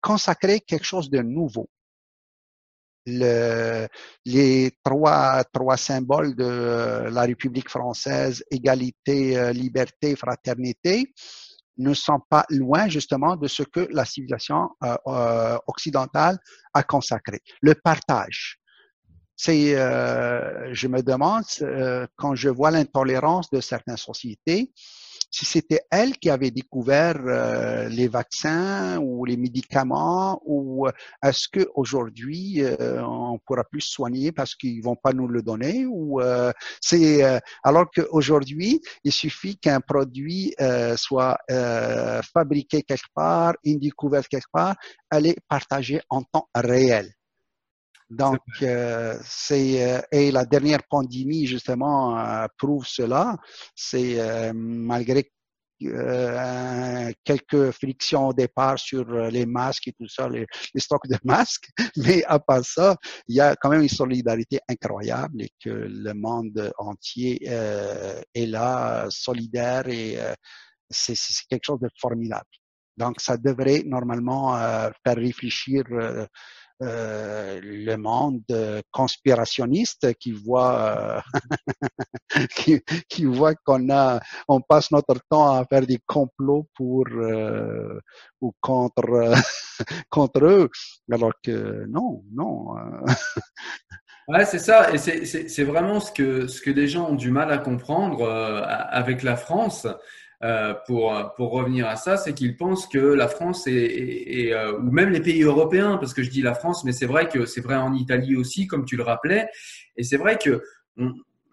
[0.00, 1.68] consacré quelque chose de nouveau.
[3.04, 3.86] Le,
[4.24, 11.12] les trois, trois symboles de la République française, égalité, liberté, fraternité,
[11.76, 14.70] ne sont pas loin justement de ce que la civilisation
[15.66, 16.38] occidentale
[16.72, 17.40] a consacré.
[17.60, 18.58] Le partage,
[19.36, 24.72] c'est, euh, je me demande euh, quand je vois l'intolérance de certaines sociétés,
[25.30, 30.86] si c'était elles qui avaient découvert euh, les vaccins ou les médicaments, ou
[31.24, 36.20] est-ce que aujourd'hui on pourra plus soigner parce qu'ils vont pas nous le donner, ou
[36.80, 40.54] c'est alors qu'aujourd'hui il suffit qu'un produit
[40.94, 41.38] soit
[42.32, 44.76] fabriqué quelque part, une découverte quelque part,
[45.10, 47.12] elle est partagée en temps réel.
[48.10, 53.36] Donc, euh, c'est euh, et la dernière pandémie justement euh, prouve cela.
[53.74, 55.30] C'est euh, malgré
[57.24, 61.68] quelques frictions au départ sur les masques et tout ça, les, les, stocks de masques,
[61.96, 66.14] mais à part ça, il y a quand même une solidarité incroyable et que le
[66.14, 70.16] monde entier est là, solidaire et
[70.88, 71.16] c'est
[71.50, 72.48] quelque chose de formidable.
[72.96, 74.56] Donc, ça devrait normalement
[75.04, 75.82] faire réfléchir
[76.82, 81.22] euh, le monde conspirationniste qui voit
[82.36, 82.40] euh,
[83.08, 88.00] qui, voit qu'on a on passe notre temps à faire des complots pour euh,
[88.40, 89.32] ou contre
[90.10, 90.68] contre eux.
[91.12, 92.74] Alors que non non
[94.26, 97.52] Ouais, c'est ça, et c'est vraiment ce que ce que des gens ont du mal
[97.52, 99.86] à comprendre avec la France.
[100.44, 104.90] Euh, pour, pour revenir à ça, c'est qu'ils pensent que la France est, euh, ou
[104.90, 107.62] même les pays européens, parce que je dis la France, mais c'est vrai que c'est
[107.62, 109.48] vrai en Italie aussi, comme tu le rappelais,
[109.96, 110.62] et c'est vrai que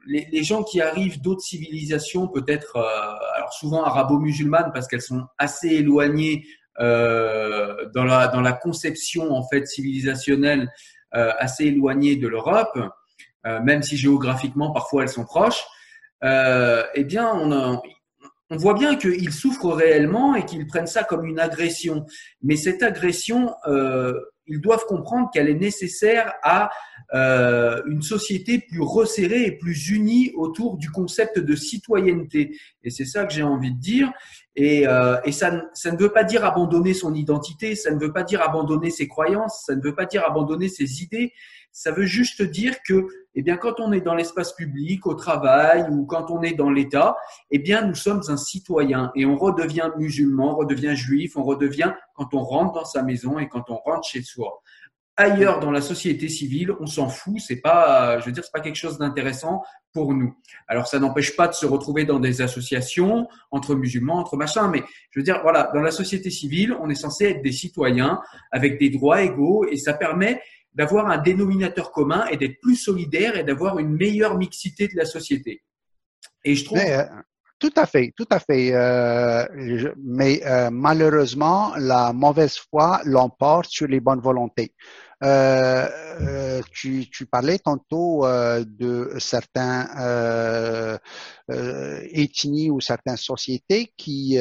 [0.06, 5.69] les, gens qui arrivent d'autres civilisations, peut-être, euh, alors souvent arabo-musulmanes, parce qu'elles sont assez
[5.69, 6.43] éloignées
[6.77, 10.71] dans la dans la conception en fait civilisationnelle,
[11.12, 12.80] assez éloignées de l'Europe,
[13.45, 15.63] même si géographiquement parfois elles sont proches.
[16.23, 17.82] eh bien, on a,
[18.51, 22.05] on voit bien qu'ils souffrent réellement et qu'ils prennent ça comme une agression.
[22.43, 24.13] Mais cette agression, euh,
[24.45, 26.69] ils doivent comprendre qu'elle est nécessaire à
[27.13, 32.57] euh, une société plus resserrée et plus unie autour du concept de citoyenneté.
[32.84, 34.11] Et c'est ça que j'ai envie de dire.
[34.57, 38.11] Et, euh, et ça, ça ne veut pas dire abandonner son identité, ça ne veut
[38.11, 41.32] pas dire abandonner ses croyances, ça ne veut pas dire abandonner ses idées.
[41.71, 45.86] Ça veut juste dire que, eh bien, quand on est dans l'espace public, au travail
[45.89, 47.15] ou quand on est dans l'État,
[47.49, 51.93] eh bien, nous sommes un citoyen et on redevient musulman, on redevient juif, on redevient
[52.13, 54.61] quand on rentre dans sa maison et quand on rentre chez soi.
[55.17, 57.36] ailleurs dans la société civile, on s'en fout.
[57.39, 59.61] C'est pas, je veux dire, c'est pas quelque chose d'intéressant
[59.93, 60.36] pour nous.
[60.67, 64.84] Alors, ça n'empêche pas de se retrouver dans des associations entre musulmans, entre machins, mais
[65.11, 68.21] je veux dire, voilà, dans la société civile, on est censé être des citoyens
[68.51, 70.41] avec des droits égaux et ça permet
[70.74, 75.05] d'avoir un dénominateur commun et d'être plus solidaire et d'avoir une meilleure mixité de la
[75.05, 75.63] société.
[76.43, 76.80] Et je trouve.
[76.80, 77.03] Euh,
[77.59, 78.74] tout à fait, tout à fait.
[78.74, 79.45] Euh,
[80.03, 84.74] mais euh, malheureusement, la mauvaise foi l'emporte sur les bonnes volontés.
[85.24, 85.88] Euh,
[86.22, 90.97] euh, tu, tu, parlais tantôt euh, de certains euh,
[91.47, 94.39] ethnies ou certaines sociétés qui,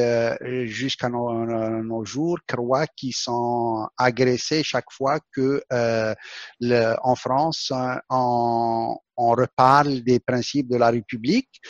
[0.65, 1.45] jusqu'à nos,
[1.83, 7.73] nos, jours, croient qu'ils sont agressés chaque fois que le, en France,
[8.09, 11.61] on, on reparle des principes de la République.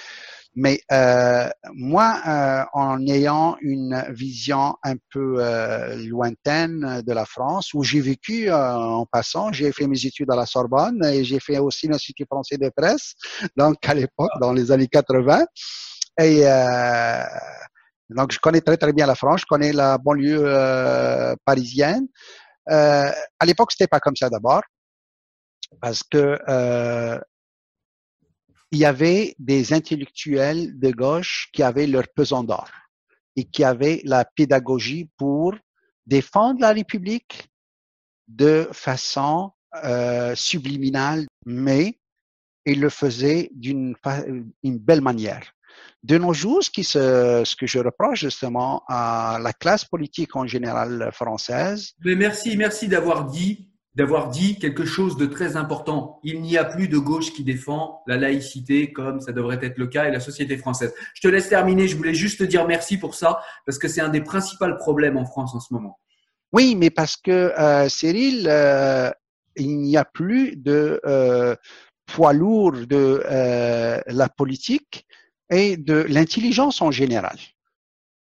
[0.57, 7.73] Mais euh, moi, euh, en ayant une vision un peu euh, lointaine de la France,
[7.73, 11.59] où j'ai vécu en passant, j'ai fait mes études à la Sorbonne et j'ai fait
[11.59, 13.15] aussi l'Institut français de presse,
[13.57, 15.45] donc à l'époque, dans les années 80.
[16.21, 16.43] Et
[18.11, 22.09] donc, je connais très très bien la France, je connais la banlieue parisienne.
[22.67, 24.63] à l'époque, c'était pas comme ça d'abord,
[25.81, 26.37] parce que
[28.73, 32.71] il y avait des intellectuels de gauche qui avaient leur pesant d'or
[33.37, 35.55] et qui avaient la pédagogie pour
[36.07, 37.49] défendre la République
[38.29, 39.53] de façon
[39.85, 41.99] euh, subliminale, mais
[42.65, 43.95] ils le faisaient d'une
[44.63, 45.53] une belle manière.
[46.03, 50.35] De nos jours, ce, qui se, ce que je reproche justement à la classe politique
[50.35, 51.93] en général française.
[52.05, 56.21] Mais merci, merci d'avoir dit d'avoir dit quelque chose de très important.
[56.23, 59.89] Il n'y a plus de gauche qui défend la laïcité comme ça devrait être le
[59.89, 60.95] cas et la société française.
[61.15, 61.89] Je te laisse terminer.
[61.89, 65.17] Je voulais juste te dire merci pour ça parce que c'est un des principaux problèmes
[65.17, 65.99] en France en ce moment.
[66.53, 69.11] Oui, mais parce que euh, Cyril, euh,
[69.57, 71.55] il n'y a plus de euh,
[72.07, 73.23] poids lourd de
[74.07, 75.07] la politique
[75.51, 77.37] et de l'intelligence en général.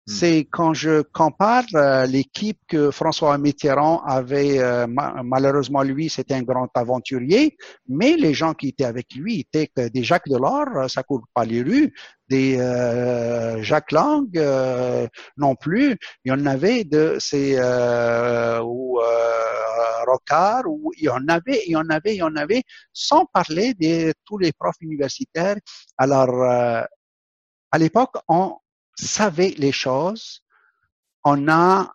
[0.08, 0.14] Hmm.
[0.14, 6.42] C'est quand je compare euh, l'équipe que François Mitterrand avait, euh, malheureusement lui, c'était un
[6.42, 7.56] grand aventurier,
[7.88, 11.46] mais les gens qui étaient avec lui étaient des Jacques Delors, euh, ça court pas
[11.46, 11.94] les rues,
[12.30, 12.58] des
[13.62, 14.26] Jacques Lang
[15.36, 15.98] non plus.
[16.24, 17.60] Il y en avait de ces
[18.64, 19.00] ou
[20.08, 23.26] Rocard, ou il y en avait, il y en avait, il y en avait, sans
[23.26, 25.58] parler de tous les profs universitaires.
[25.98, 28.56] Alors à l'époque, on
[28.96, 30.44] savait les choses.
[31.24, 31.92] On a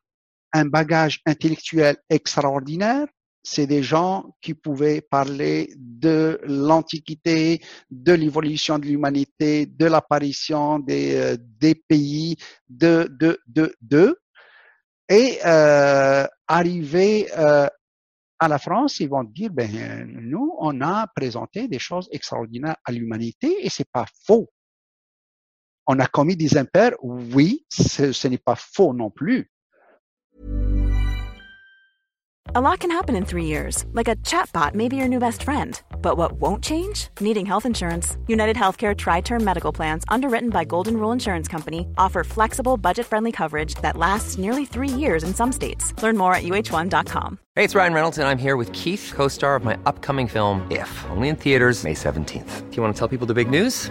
[0.53, 3.07] un bagage intellectuel extraordinaire.
[3.42, 11.36] C'est des gens qui pouvaient parler de l'Antiquité, de l'évolution de l'humanité, de l'apparition des,
[11.36, 12.36] euh, pays,
[12.68, 14.18] de, de, de, de.
[15.09, 17.68] Et euh, arriver euh,
[18.40, 22.90] à la France, ils vont dire, ben, nous, on a présenté des choses extraordinaires à
[22.90, 24.49] l'humanité et c'est pas faux
[25.87, 29.51] on a commis des impairs, oui, ce, ce n'est pas faux non plus.
[32.55, 35.43] A lot can happen in three years, like a chatbot may be your new best
[35.43, 35.78] friend.
[36.01, 37.09] But what won't change?
[37.20, 38.16] Needing health insurance.
[38.28, 43.05] United Healthcare Tri Term Medical Plans, underwritten by Golden Rule Insurance Company, offer flexible, budget
[43.05, 45.93] friendly coverage that lasts nearly three years in some states.
[46.03, 47.39] Learn more at uh1.com.
[47.57, 50.66] Hey, it's Ryan Reynolds, and I'm here with Keith, co star of my upcoming film,
[50.70, 52.70] If, only in theaters, May 17th.
[52.70, 53.91] Do you want to tell people the big news?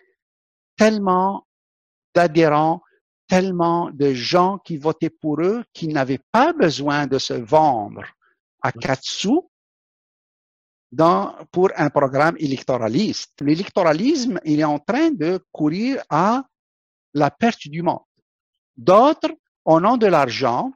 [0.77, 1.45] tellement
[2.13, 2.81] d'adhérents,
[3.27, 8.03] tellement de gens qui votaient pour eux qui n'avaient pas besoin de se vendre
[8.61, 9.49] à quatre sous
[10.91, 13.31] dans, pour un programme électoraliste.
[13.39, 16.43] L'électoralisme, il est en train de courir à
[17.13, 18.01] la perte du monde.
[18.75, 19.31] D'autres,
[19.65, 20.71] au nom de l'argent,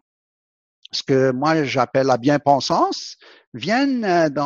[0.92, 3.18] ce que moi j'appelle la bien-pensance,
[3.56, 4.46] viennent euh, dans,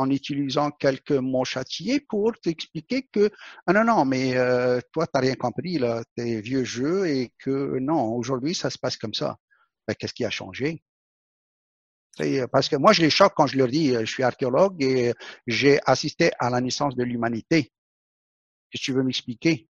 [0.00, 3.30] en utilisant quelques mots châtiés pour t'expliquer que
[3.66, 6.02] ah non non mais euh, toi t'as rien compris là.
[6.16, 9.36] Tes vieux jeux et que non aujourd'hui ça se passe comme ça.
[9.86, 10.82] Ben, qu'est-ce qui a changé?
[12.20, 15.12] Euh, parce que moi je les choque quand je leur dis je suis archéologue et
[15.46, 17.72] j'ai assisté à la naissance de l'humanité.
[18.72, 19.68] Que tu veux m'expliquer?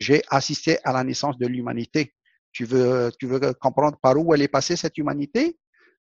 [0.00, 2.14] J'ai assisté à la naissance de l'humanité.
[2.52, 5.58] Tu veux tu veux comprendre par où elle est passée cette humanité?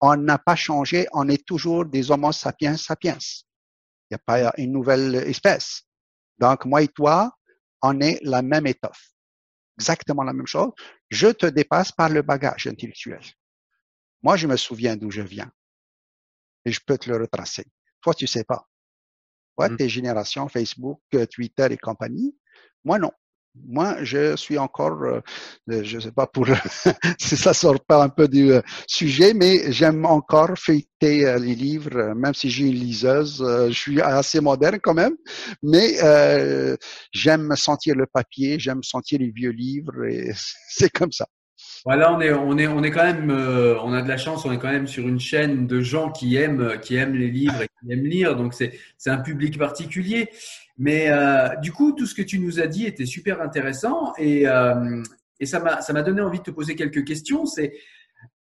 [0.06, 3.16] On n'a pas changé, on est toujours des Homo sapiens sapiens.
[4.10, 5.84] Il n'y a pas une nouvelle espèce.
[6.38, 7.32] Donc, moi et toi,
[7.80, 9.12] on est la même étoffe.
[9.78, 10.72] Exactement la même chose.
[11.08, 13.22] Je te dépasse par le bagage intellectuel.
[14.22, 15.50] Moi, je me souviens d'où je viens.
[16.66, 17.64] Et je peux te le retracer.
[18.02, 18.68] Toi, tu sais pas.
[19.56, 19.76] Toi, Mmh.
[19.78, 21.00] tes générations, Facebook,
[21.32, 22.36] Twitter et compagnie.
[22.84, 23.10] Moi, non.
[23.62, 25.20] Moi, je suis encore, euh,
[25.70, 26.46] euh, je sais pas pour
[27.20, 31.54] si ça sort pas un peu du euh, sujet, mais j'aime encore feuilleter euh, les
[31.54, 33.44] livres, même si j'ai une liseuse.
[33.68, 35.14] je suis assez moderne quand même,
[35.62, 35.94] mais
[37.12, 40.32] j'aime sentir le papier, j'aime sentir les vieux livres et
[40.68, 41.26] c'est comme ça.
[41.84, 44.46] Voilà, on est, on est, on est quand même, euh, on a de la chance,
[44.46, 47.60] on est quand même sur une chaîne de gens qui aiment, qui aiment les livres
[47.60, 48.36] et qui aiment lire.
[48.36, 50.30] Donc c'est, c'est un public particulier.
[50.78, 54.48] Mais euh, du coup, tout ce que tu nous as dit était super intéressant et,
[54.48, 55.02] euh,
[55.40, 57.44] et ça m'a, ça m'a donné envie de te poser quelques questions.
[57.44, 57.74] C'est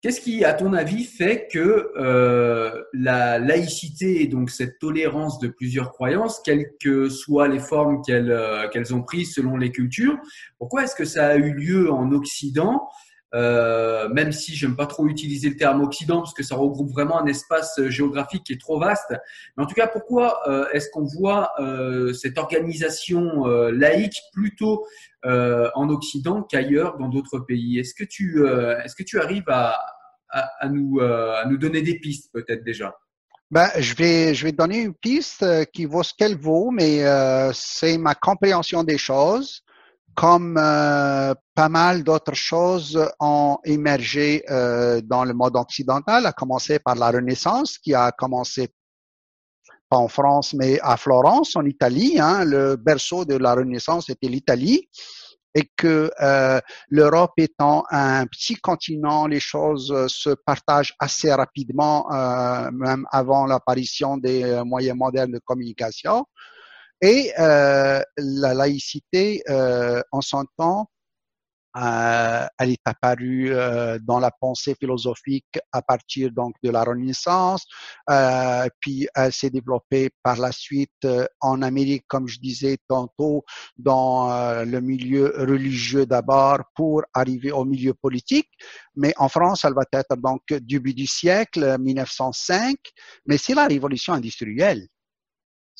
[0.01, 5.47] qu'est-ce qui, à ton avis, fait que euh, la laïcité et donc cette tolérance de
[5.47, 10.17] plusieurs croyances, quelles que soient les formes qu'elles, euh, qu'elles ont prises selon les cultures,
[10.57, 12.87] pourquoi est-ce que ça a eu lieu en Occident?
[13.35, 17.21] Euh, même si j'aime pas trop utiliser le terme Occident parce que ça regroupe vraiment
[17.21, 19.13] un espace géographique qui est trop vaste.
[19.55, 24.83] Mais en tout cas, pourquoi euh, est-ce qu'on voit euh, cette organisation euh, laïque plutôt
[25.25, 27.77] euh, en Occident qu'ailleurs dans d'autres pays?
[27.77, 29.77] Est-ce que tu euh, est-ce que tu arrives à,
[30.29, 32.95] à, à nous euh, à nous donner des pistes peut-être déjà?
[33.51, 37.03] Ben, je vais, je vais donner une piste euh, qui vaut ce qu'elle vaut, mais
[37.03, 39.63] euh, c'est ma compréhension des choses.
[40.15, 46.79] Comme euh, pas mal d'autres choses ont émergé euh, dans le monde occidental, à commencer
[46.79, 48.69] par la Renaissance, qui a commencé
[49.89, 52.19] pas en France, mais à Florence, en Italie.
[52.19, 54.87] Hein, le berceau de la Renaissance était l'Italie
[55.55, 62.11] et que euh, l'Europe étant un petit continent, les choses euh, se partagent assez rapidement,
[62.11, 66.25] euh, même avant l'apparition des euh, moyens modernes de communication.
[67.01, 70.89] Et euh, la laïcité, euh, en son temps,
[71.77, 77.65] euh, elle est apparue euh, dans la pensée philosophique à partir donc de la Renaissance,
[78.09, 83.43] euh, puis elle s'est développée par la suite euh, en Amérique, comme je disais tantôt,
[83.77, 84.29] dans
[84.65, 88.49] le milieu religieux d'abord pour arriver au milieu politique.
[88.95, 92.75] Mais en France, elle va être donc début du siècle 1905,
[93.25, 94.87] mais c'est la révolution industrielle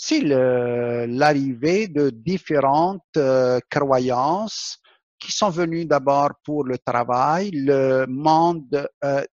[0.02, 4.80] c'est l'arrivée de différentes euh, croyances
[5.20, 8.88] qui sont venues d'abord pour le travail, le monde.
[9.04, 9.26] Euh,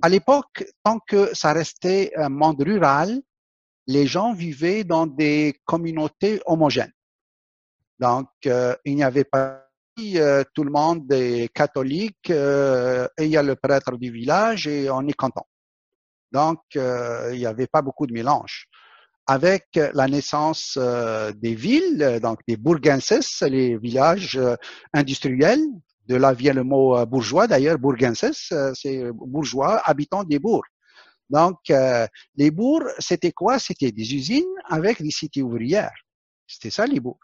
[0.00, 3.20] à l'époque, tant que ça restait un monde rural,
[3.86, 6.94] les gens vivaient dans des communautés homogènes.
[7.98, 9.62] Donc, euh, il n'y avait pas
[10.54, 15.04] tout le monde est catholique et il y a le prêtre du village et on
[15.08, 15.48] est content.
[16.30, 18.68] Donc, il n'y avait pas beaucoup de mélange
[19.28, 24.56] avec la naissance euh, des villes, donc des bourgenses, les villages euh,
[24.94, 25.64] industriels.
[26.06, 30.64] De là vient le mot euh, bourgeois d'ailleurs, bourgenses, euh, c'est bourgeois habitants des bourgs.
[31.28, 32.06] Donc, euh,
[32.36, 33.58] les bourgs, c'était quoi?
[33.58, 35.92] C'était des usines avec des cités ouvrières.
[36.46, 37.20] C'était ça les bourgs.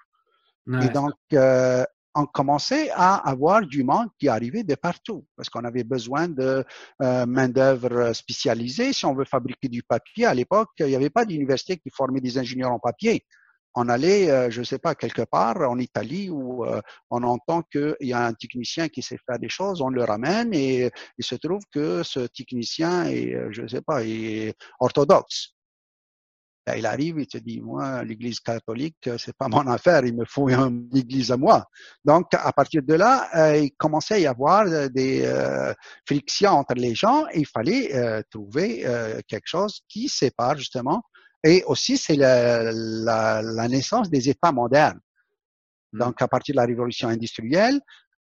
[0.66, 0.84] Ouais.
[0.84, 1.84] Et donc, euh,
[2.14, 6.64] on commençait à avoir du monde qui arrivait de partout parce qu'on avait besoin de
[7.02, 8.92] euh, main-d'œuvre spécialisée.
[8.92, 12.20] Si on veut fabriquer du papier, à l'époque, il n'y avait pas d'université qui formait
[12.20, 13.24] des ingénieurs en papier.
[13.76, 17.62] On allait, euh, je ne sais pas, quelque part en Italie où euh, on entend
[17.62, 21.24] qu'il y a un technicien qui sait faire des choses, on le ramène et il
[21.24, 25.54] se trouve que ce technicien est, euh, je ne sais pas, est orthodoxe.
[26.66, 30.16] Ben, il arrive, il te dit, moi, l'église catholique, euh, c'est pas mon affaire, il
[30.16, 31.66] me faut une église à moi.
[32.06, 35.74] Donc, à partir de là, euh, il commençait à y avoir euh, des euh,
[36.06, 38.86] frictions entre les gens et il fallait euh, trouver
[39.28, 41.02] quelque chose qui sépare justement.
[41.44, 45.00] Et aussi, c'est la, la, la, naissance des États modernes.
[45.92, 47.78] Donc, à partir de la révolution industrielle,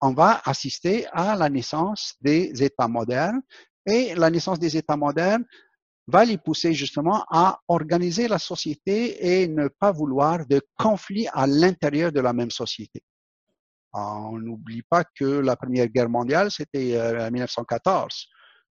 [0.01, 3.41] on va assister à la naissance des États modernes.
[3.86, 5.45] Et la naissance des États modernes
[6.08, 11.47] va les pousser justement à organiser la société et ne pas vouloir de conflits à
[11.47, 13.01] l'intérieur de la même société.
[13.93, 18.28] On n'oublie pas que la Première Guerre mondiale, c'était en 1914.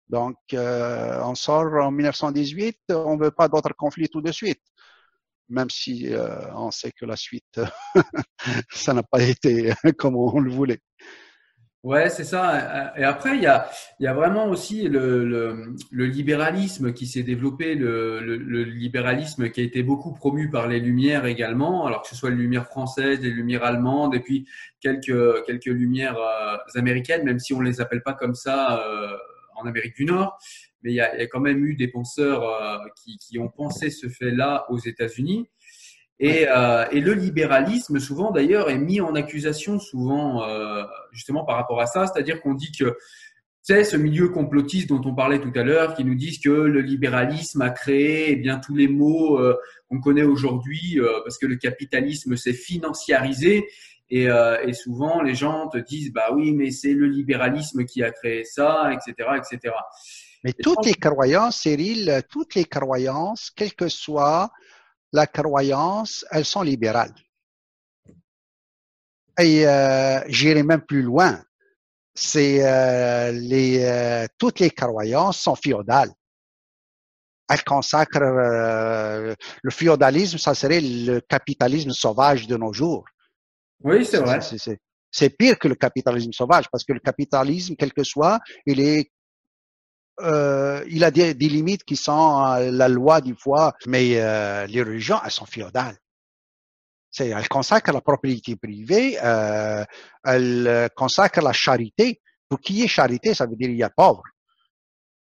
[0.08, 4.60] Donc, euh, on sort en 1918, on veut pas d'autres conflits tout de suite,
[5.48, 7.58] même si euh, on sait que la suite,
[8.70, 10.80] ça n'a pas été comme on le voulait.
[11.84, 12.94] Ouais, c'est ça.
[12.96, 13.70] Et après, il y a,
[14.00, 19.50] il y a vraiment aussi le, le, le libéralisme qui s'est développé, le, le, libéralisme
[19.50, 22.66] qui a été beaucoup promu par les Lumières également, alors que ce soit les Lumières
[22.68, 24.48] françaises, les Lumières allemandes, et puis
[24.80, 29.18] quelques, quelques Lumières euh, américaines, même si on les appelle pas comme ça euh,
[29.54, 30.38] en Amérique du Nord.
[30.82, 33.38] mais il y a, il y a quand même eu des penseurs euh, qui, qui
[33.38, 35.50] ont pensé ce fait-là aux États-Unis.
[36.20, 41.56] Et, euh, et, le libéralisme, souvent d'ailleurs, est mis en accusation, souvent euh, justement par
[41.56, 42.06] rapport à ça.
[42.06, 42.96] C'est-à-dire qu'on dit que
[43.66, 46.82] c'est ce milieu complotiste dont on parlait tout à l'heure, qui nous disent que le
[46.82, 49.56] libéralisme a créé eh bien tous les maux euh,
[49.88, 53.66] qu'on connaît aujourd'hui, euh, parce que le capitalisme s'est financiarisé.
[54.10, 58.02] Et, euh, et, souvent, les gens te disent, bah oui, mais c'est le libéralisme qui
[58.02, 59.74] a créé ça, etc., etc.
[60.44, 64.50] Mais toutes les croyances, Cyril, toutes les croyances, quelle que soit
[65.14, 67.14] la croyance, elles sont libérales.
[69.38, 71.40] Et euh, j'irai même plus loin.
[72.14, 76.10] C'est euh, les euh, toutes les croyances sont féodales.
[77.48, 83.04] Elles consacrent le féodalisme, ça serait le capitalisme sauvage de nos jours.
[83.82, 84.40] Oui, c'est vrai.
[85.10, 89.12] C'est pire que le capitalisme sauvage parce que le capitalisme, quel que soit, il est
[90.20, 94.66] euh, il a des, des, limites qui sont euh, la loi du foi, mais euh,
[94.66, 95.96] les religions, elles sont féodales.
[97.10, 99.84] C'est, elles consacrent la propriété privée, euh,
[100.24, 102.20] elles consacrent la charité.
[102.48, 104.22] Pour qu'il y ait charité, ça veut dire qu'il y a pauvre.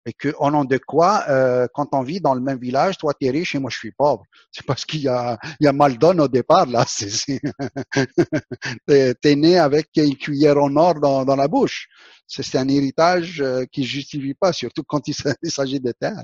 [0.06, 3.14] Et que, au nom de quoi, euh, quand on vit dans le même village, toi
[3.14, 4.24] tu es riche et moi je suis pauvre.
[4.52, 6.86] C'est parce qu'il y a, il y a mal donne au départ là.
[6.88, 7.40] C'est,
[9.22, 11.88] t'es, né avec une cuillère en or dans, dans la bouche
[12.32, 15.14] c'est un héritage euh, qui justifie pas, surtout quand il
[15.52, 16.24] s'agit de terre.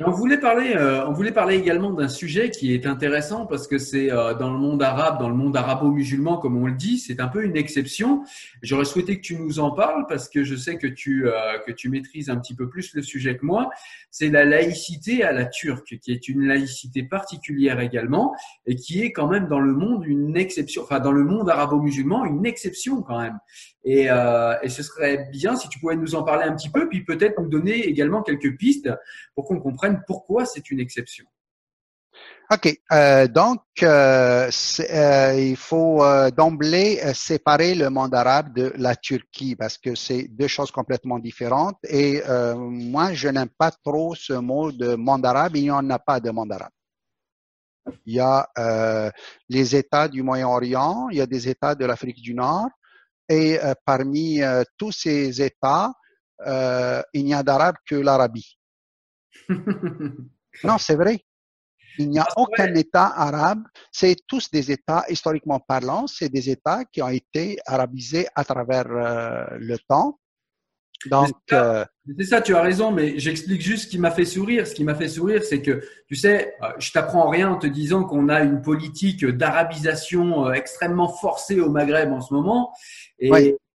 [0.00, 3.78] On voulait parler, euh, on voulait parler également d'un sujet qui est intéressant parce que
[3.78, 7.20] c'est euh, dans le monde arabe, dans le monde arabo-musulman, comme on le dit, c'est
[7.20, 8.24] un peu une exception.
[8.62, 11.72] J'aurais souhaité que tu nous en parles parce que je sais que tu euh, que
[11.72, 13.70] tu maîtrises un petit peu plus le sujet que moi.
[14.10, 18.34] C'est la laïcité à la turque, qui est une laïcité particulière également
[18.66, 22.24] et qui est quand même dans le monde une exception, enfin dans le monde arabo-musulman
[22.24, 23.38] une exception quand même.
[23.84, 26.88] Et, euh, et, ce serait bien si tu pouvais nous en parler un petit peu,
[26.88, 28.90] puis peut-être nous donner également quelques pistes
[29.34, 31.24] pour qu'on comprenne pourquoi c'est une exception.
[32.52, 32.78] OK.
[32.92, 34.50] Euh, donc, euh,
[34.90, 39.94] euh il faut euh, d'emblée euh, séparer le monde arabe de la Turquie parce que
[39.94, 41.78] c'est deux choses complètement différentes.
[41.84, 42.22] Et
[42.56, 45.56] moi, je n'aime pas trop ce mot de monde arabe.
[45.56, 46.72] Il n'y en a pas de monde arabe.
[48.06, 48.48] Il y a
[49.48, 52.68] les États du Moyen-Orient, il y a des États de l'Afrique du Nord,
[53.28, 55.92] et euh, parmi euh, tous ces États,
[56.46, 58.58] euh, il n'y a d'arabe que l'Arabie.
[59.48, 61.24] non, c'est vrai.
[61.98, 63.64] Il n'y a ah, aucun État arabe.
[63.90, 68.88] C'est tous des États, historiquement parlant, c'est des États qui ont été arabisés à travers
[68.88, 70.18] le temps.
[71.06, 71.84] Donc, euh,
[72.18, 74.66] c'est ça, tu as raison, mais j'explique juste ce qui m'a fait sourire.
[74.66, 77.66] Ce qui m'a fait sourire, c'est que, tu sais, euh, je t'apprends rien en te
[77.66, 82.72] disant qu'on a une politique d'arabisation euh, extrêmement forcée au Maghreb en ce moment.
[83.18, 83.30] Et,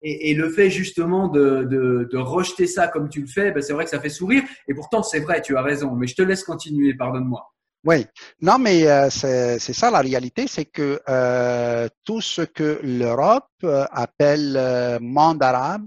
[0.01, 3.61] et, et le fait justement de, de, de, rejeter ça comme tu le fais, ben
[3.61, 4.43] c'est vrai que ça fait sourire.
[4.67, 5.91] Et pourtant, c'est vrai, tu as raison.
[5.95, 7.53] Mais je te laisse continuer, pardonne-moi.
[7.85, 8.05] Oui,
[8.41, 13.49] non, mais euh, c'est ça la réalité, c'est que euh, tout ce que l'Europe
[13.91, 15.85] appelle monde arabe,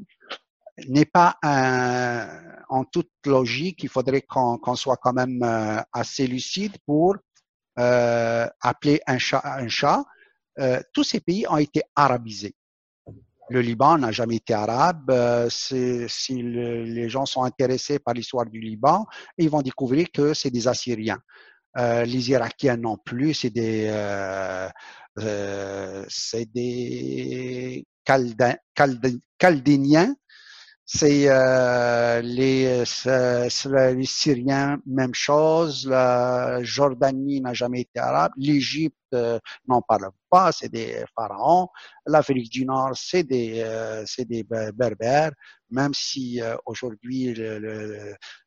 [0.88, 2.28] n'est pas un,
[2.68, 3.82] en toute logique.
[3.82, 7.16] Il faudrait qu'on soit quand même euh, assez lucide pour
[7.78, 10.04] euh, appeler un chat un chat.
[10.58, 12.54] Euh, tous ces pays ont été arabisés.
[13.48, 15.10] Le Liban n'a jamais été arabe.
[15.10, 19.06] Euh, si le, les gens sont intéressés par l'histoire du Liban,
[19.38, 21.20] ils vont découvrir que c'est des Assyriens.
[21.78, 23.88] Euh, les Irakiens non plus, c'est des,
[26.08, 27.86] c'est des
[29.38, 30.14] Chaldéniens
[30.88, 33.48] c'est euh, les, euh,
[33.92, 35.88] les, Syriens, même chose.
[35.88, 38.30] La Jordanie n'a jamais été arabe.
[38.36, 41.68] L'Égypte euh, n'en parle pas, c'est des pharaons.
[42.06, 45.32] L'Afrique du Nord, c'est des, euh, c'est des berbères,
[45.70, 47.34] même si euh, aujourd'hui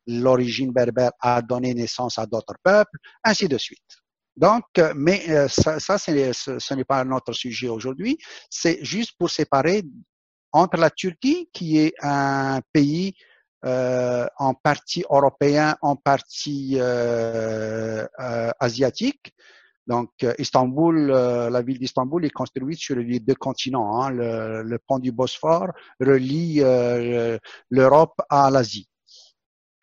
[0.07, 3.97] l'origine berbère a donné naissance à d'autres peuples, ainsi de suite.
[4.37, 4.63] Donc,
[4.95, 8.17] mais ça, ça ce, n'est pas notre sujet aujourd'hui.
[8.49, 9.83] C'est juste pour séparer
[10.51, 13.15] entre la Turquie, qui est un pays
[13.65, 19.33] euh, en partie européen, en partie euh, euh, asiatique.
[19.89, 24.01] Donc, euh, Istanbul, euh, la ville d'Istanbul est construite sur les deux continents.
[24.01, 24.11] Hein.
[24.11, 25.69] Le, le, pont du Bosphore
[25.99, 27.39] relie euh,
[27.71, 28.87] l'Europe à l'Asie.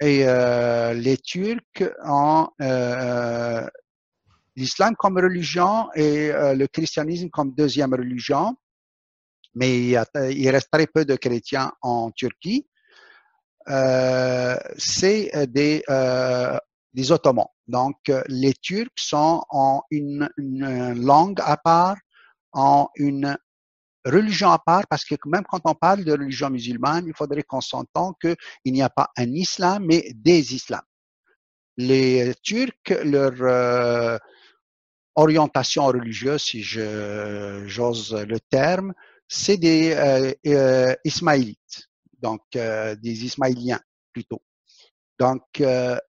[0.01, 2.49] Et les Turcs ont
[4.55, 8.55] l'islam comme religion et le christianisme comme deuxième religion
[9.57, 12.69] mais il, reste très peu de chrétiens en Turquie.
[13.69, 16.57] Euh, c'est des, euh,
[16.93, 17.49] des Ottomans.
[17.67, 17.97] Donc,
[18.29, 21.97] les Turcs sont en une, langue à part,
[22.53, 23.37] en une
[24.05, 27.63] religion à part, parce que même quand on parle de religion musulmane, il faudrait qu'on
[27.63, 30.81] s'entende qu'il n'y a pas un islam, mais des islams.
[31.79, 34.19] Les Turcs, leur euh,
[35.15, 38.93] orientation religieuse, si j'ose le terme,
[39.29, 41.89] c'est des euh, euh, ismaélites,
[42.21, 43.81] donc des ismaéliens
[44.13, 44.43] plutôt.
[45.19, 45.63] Donc,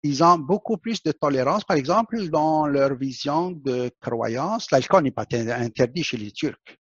[0.04, 1.64] ils ont beaucoup plus de tolérance.
[1.64, 6.78] Par exemple, dans leur vision de croyance, l'alcool n'est pas interdit chez les Turcs.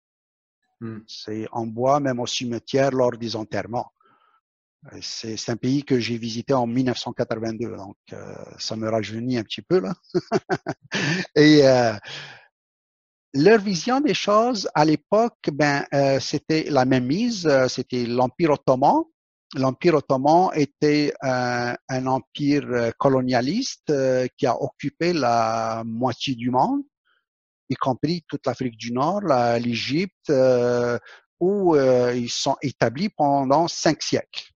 [0.81, 0.99] Hmm.
[1.07, 3.93] C'est en bois, même au cimetière, lors des enterrements.
[5.01, 9.63] C'est un pays que j'ai visité en 1982, donc euh, ça me rajeunit un petit
[9.63, 9.95] peu là.
[11.35, 11.93] Et euh,
[13.37, 19.05] leur vision des choses à l'époque, ben euh, c'était la même mise, c'était l'Empire ottoman.
[19.55, 23.93] L'Empire ottoman était un, un empire colonialiste
[24.37, 26.83] qui a occupé la moitié du monde
[27.69, 29.23] y compris toute l'Afrique du Nord,
[29.61, 30.99] l'Égypte, euh,
[31.41, 34.51] où euh, ils sont établis pendant cinq siècles.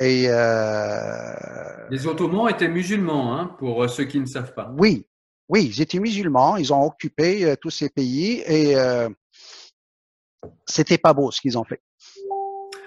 [0.00, 4.72] Et euh, les Ottomans étaient musulmans, hein, pour ceux qui ne savent pas.
[4.78, 5.06] Oui,
[5.48, 6.56] oui, ils étaient musulmans.
[6.56, 8.74] Ils ont occupé tous ces pays et
[10.66, 11.80] c'était pas beau ce qu'ils ont fait.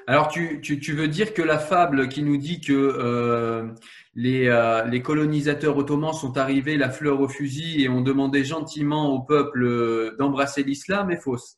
[0.08, 3.68] Alors, tu, tu, tu, veux dire que la fable qui nous dit que euh,
[4.16, 9.10] les, euh, les, colonisateurs ottomans sont arrivés la fleur au fusil et ont demandé gentiment
[9.14, 11.58] au peuple d'embrasser l'islam est fausse?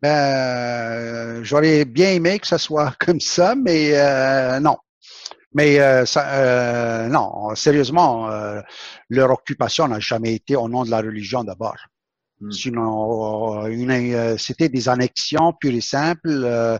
[0.00, 4.76] Ben, J'aurais bien aimé que ça soit comme ça, mais euh, non.
[5.52, 8.28] Mais euh, ça, euh, non, sérieusement,
[9.08, 11.76] leur occupation n'a jamais été au nom de la religion d'abord.
[12.40, 12.50] Hmm.
[12.52, 16.78] Sinon, euh, c'était des annexions pures et simples euh,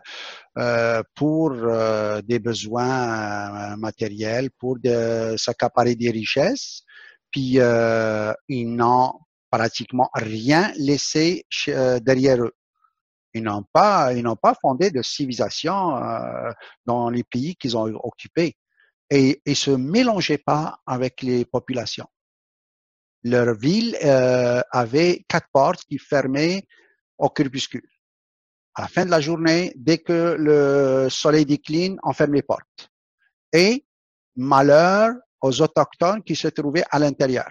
[0.57, 4.79] euh pour euh, des besoins matériels, pour
[5.37, 6.83] s'accaparer des richesses.
[7.31, 7.59] Puis,
[8.49, 9.13] ils n'ont
[9.51, 11.45] pratiquement rien laissé
[12.03, 12.55] derrière eux.
[13.35, 16.01] Ils n'ont pas, ils n'ont pas fondé de civilisation
[16.87, 18.57] dans les pays qu'ils ont occupés.
[19.11, 22.07] Et ils se mélangeaient pas avec les populations
[23.25, 26.65] leur ville euh, avait quatre portes qui fermaient
[27.19, 27.87] au crépuscule.
[28.75, 32.91] À la fin de la journée, dès que le soleil décline, on ferme les portes.
[33.53, 33.85] Et
[34.37, 37.51] malheur aux autochtones qui se trouvaient à l'intérieur.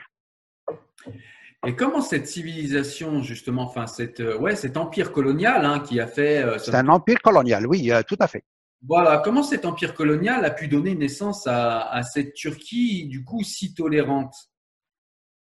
[1.68, 6.08] Et comment cette civilisation, justement, enfin, cette, euh, ouais, cet empire colonial hein, qui a
[6.08, 6.42] fait.
[6.42, 8.46] Euh, C'est un empire colonial, oui, tout à fait.
[8.88, 13.74] Voilà, comment cet empire colonial a pu donner naissance à, cette Turquie, du coup, si
[13.74, 14.34] tolérante?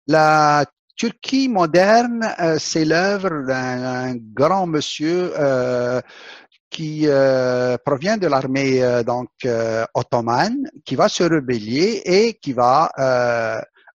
[0.07, 0.65] La
[0.97, 6.01] Turquie moderne, euh, c'est l'œuvre d'un grand monsieur euh,
[6.69, 9.29] qui euh, provient de l'armée donc
[9.93, 12.91] ottomane, qui va se rebeller et qui va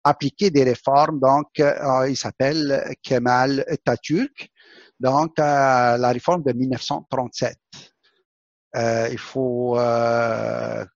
[0.05, 1.19] appliquer des réformes.
[1.19, 1.47] Donc,
[2.09, 4.49] il s'appelle Kemal Atatürk.
[5.01, 7.57] Donc, la réforme de 1937.
[8.75, 9.79] Il faut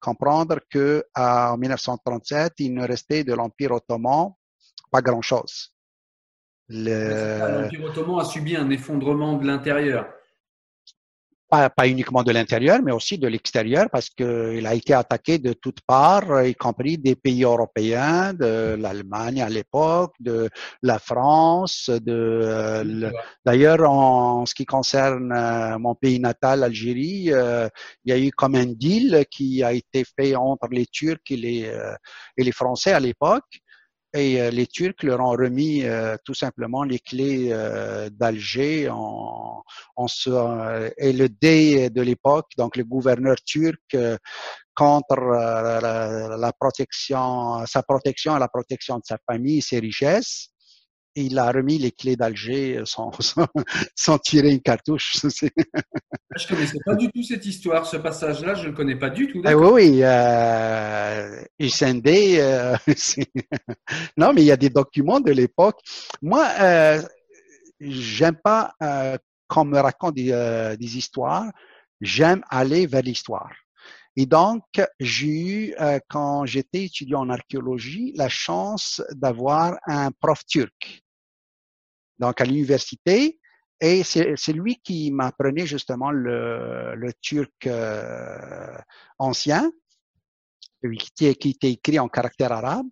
[0.01, 4.33] comprendre que en 1937, il ne restait de l'Empire ottoman
[4.91, 5.73] pas grand-chose.
[6.69, 10.13] L'Empire ottoman a subi un effondrement de l'intérieur.
[11.49, 15.55] Pas, pas, uniquement de l'intérieur, mais aussi de l'extérieur, parce qu'il a été attaqué de
[15.55, 20.51] toutes parts, y compris des pays européens, de l'Allemagne à l'époque, de
[20.83, 23.11] la France, de euh,
[23.45, 27.69] d'ailleurs en ce qui concerne euh, mon pays natal, l'Algérie, euh,
[28.05, 31.37] il y a eu comme un deal qui a été fait entre les Turcs et
[31.37, 31.73] les
[32.37, 33.61] et les Français à l'époque
[34.15, 39.63] et euh, les Turcs leur ont remis euh, tout simplement les clés euh, d'Alger en,
[39.97, 40.07] en
[40.97, 43.97] et le dé de l'époque, donc le gouverneur turc
[44.75, 50.51] contre la, la, protection, sa protection et la protection de sa famille, ses richesses
[51.23, 53.11] il a remis les clés d'Alger sans,
[53.95, 55.19] sans, tirer une cartouche.
[55.23, 59.11] je ne connaissais pas du tout cette histoire, ce passage-là, je ne le connais pas
[59.11, 59.43] du tout.
[59.45, 60.03] Ah oui, oui.
[60.03, 62.77] Euh, euh
[64.17, 65.79] non, mais il y a des documents de l'époque.
[66.23, 67.03] Moi, euh,
[67.81, 69.17] j'aime pas euh,
[69.49, 71.51] qu'on me raconte des, euh, des histoires,
[72.01, 73.53] j'aime aller vers l'histoire.
[74.17, 74.65] Et donc,
[74.99, 81.03] j'ai eu, euh, quand j'étais étudiant en archéologie, la chance d'avoir un prof turc.
[82.19, 83.39] Donc, à l'université,
[83.81, 88.77] et c'est lui qui m'apprenait justement le, le turc euh,
[89.19, 89.71] ancien,
[90.83, 92.87] qui, qui était écrit en caractère arabe.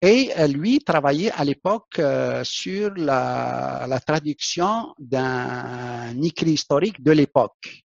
[0.00, 2.00] Et euh, lui travaillait à l'époque
[2.42, 7.84] sur la, la traduction d'un écrit historique de l'époque.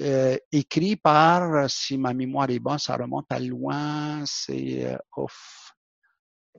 [0.00, 4.96] Euh, écrit par, si ma mémoire est bonne, ça remonte à loin, c'est euh,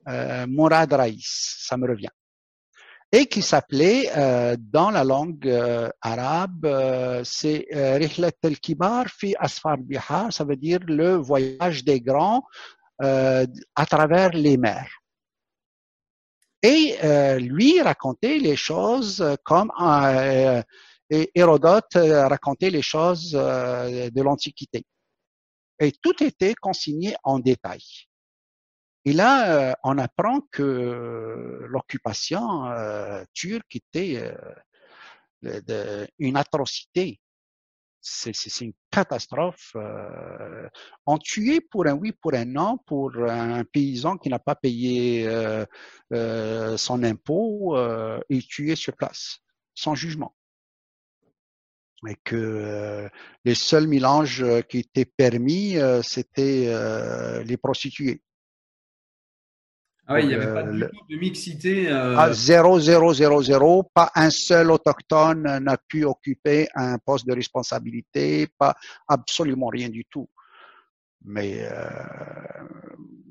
[0.10, 2.10] euh, Mourad Raïs, ça me revient.
[3.12, 9.36] Et qui s'appelait euh, dans la langue euh, arabe, euh, c'est euh, Rihlat al-Kibar fi
[9.38, 12.44] Asfar Bihar, ça veut dire le voyage des grands
[13.02, 13.46] euh,
[13.76, 14.90] à travers les mers.
[16.64, 19.72] Et euh, lui racontait les choses comme
[21.10, 24.86] Hérodote racontait les choses de l'Antiquité.
[25.80, 27.82] Et tout était consigné en détail.
[29.06, 34.36] Et là, euh, on apprend que l'occupation euh, turque était
[35.44, 37.20] euh, une atrocité.
[38.04, 39.74] C'est une catastrophe.
[39.76, 40.68] euh.
[41.06, 45.28] on tuait pour un oui, pour un non, pour un paysan qui n'a pas payé
[45.28, 45.66] euh,
[46.14, 49.40] euh, son impôt, euh, il tuait sur place,
[49.76, 50.36] sans jugement.
[52.08, 53.10] Et que euh,
[53.46, 58.24] les seuls mélanges euh, qui étaient permis, euh, c'était euh, les prostituées.
[60.12, 61.88] Ah oui, il n'y avait pas euh, du tout de mixité.
[61.90, 67.34] à 0, 0, 0, 0, pas un seul autochtone n'a pu occuper un poste de
[67.34, 68.76] responsabilité, pas
[69.08, 70.28] absolument rien du tout.
[71.24, 71.88] Mais euh,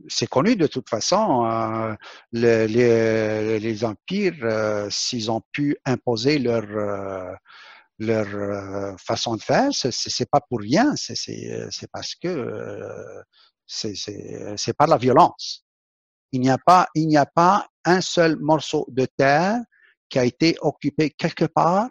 [0.08, 1.94] c'est connu de toute façon, euh,
[2.32, 7.32] le- les, les empires, euh, s'ils ont pu imposer leur euh,
[7.98, 12.30] leur euh, façon de faire, c'est- pas pour rien, c'est parce que
[13.66, 15.64] c'est par la violence.
[16.32, 19.58] Il n'y a pas, il n'y a pas un seul morceau de terre
[20.08, 21.88] qui a été occupé quelque part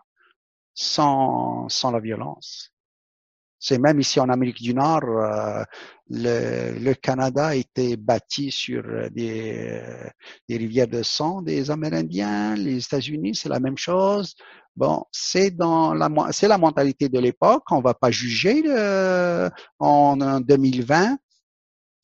[0.74, 2.72] sans, sans la violence.
[3.62, 5.64] C'est même ici en Amérique du Nord, euh,
[6.10, 9.82] le, le Canada a été bâti sur des,
[10.48, 12.56] des rivières de sang des Amérindiens.
[12.56, 14.34] Les États-Unis, c'est la même chose.
[14.78, 17.64] Bon, c'est dans la, c'est la mentalité de l'époque.
[17.72, 21.16] On va pas juger euh, en, en 2020 euh,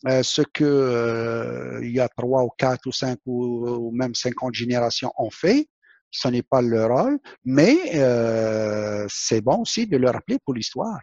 [0.04, 4.54] ce que euh, il y a trois ou quatre ou cinq ou, ou même cinquante
[4.54, 5.68] générations ont fait.
[6.12, 11.00] Ce n'est pas leur rôle, mais euh, c'est bon aussi de le rappeler pour l'histoire.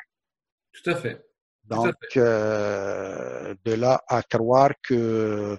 [0.72, 1.16] Tout à fait.
[1.68, 5.58] Tout à Donc, euh, de là à croire que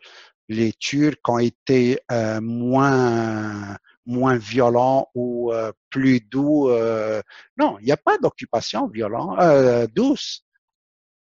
[0.50, 6.70] les Turcs ont été euh, moins moins violents ou euh, plus doux.
[6.70, 7.22] euh,
[7.58, 10.43] non, il n'y a pas d'occupation violente, euh, douce.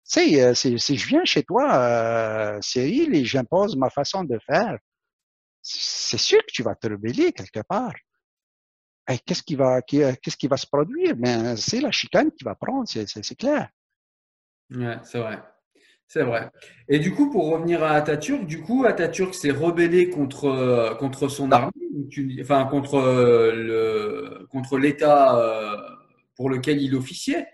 [0.04, 4.38] Sais, euh, si, si je viens chez toi, euh, Cyril, et j'impose ma façon de
[4.46, 4.78] faire,
[5.62, 7.94] c'est sûr que tu vas te rebeller quelque part.
[9.10, 11.16] Et qu'est-ce qui va, qui- qu'est-ce qui va se produire?
[11.16, 13.68] Ben, c'est la chicane qui va prendre, c'est, clair.
[14.70, 15.42] Ouais, c'est vrai.
[16.06, 16.50] C'est vrai.
[16.88, 21.28] Et du coup, pour revenir à Atatürk, du coup, Atatürk s'est rebellé contre, euh, contre
[21.28, 21.56] son Non.
[21.56, 21.72] armée,
[22.40, 25.76] enfin, contre euh, le, contre l'État euh,
[26.36, 27.46] pour lequel il officiait?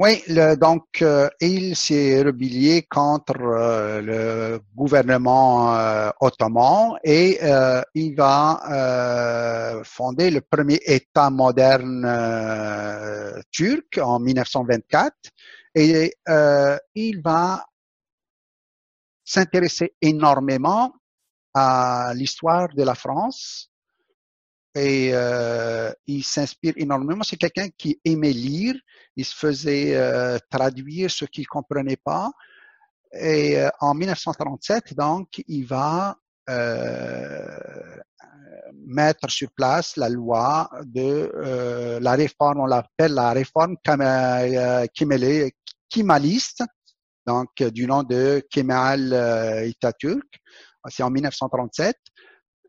[0.00, 7.82] Oui, le- donc euh, il s'est rebellé contre euh, le gouvernement euh, ottoman et euh,
[7.94, 15.16] il va euh, fonder le premier État moderne euh, turc en 1924
[15.74, 16.14] et
[16.94, 17.64] il va
[19.24, 20.92] s'intéresser énormément
[21.54, 23.70] à l'histoire de la France
[24.78, 27.24] et euh, il s'inspire énormément.
[27.24, 28.74] C'est quelqu'un qui aimait lire,
[29.16, 32.30] il se faisait euh, traduire ce qu'il comprenait pas.
[33.12, 36.16] Et euh, en 1937, donc, il va
[38.86, 41.30] mettre sur place la loi de
[42.00, 43.76] la réforme, on l'appelle la réforme
[45.90, 46.62] Kemaliste,
[47.26, 50.40] donc du nom de Kemal Atatürk.
[50.88, 51.96] C'est en 1937.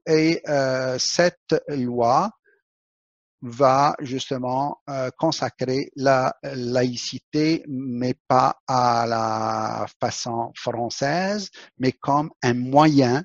[0.10, 2.32] Et euh, cette loi
[3.44, 12.56] va justement euh, consacrer la laïcité, mais pas à la façon française, mais comme un
[12.56, 13.24] moyen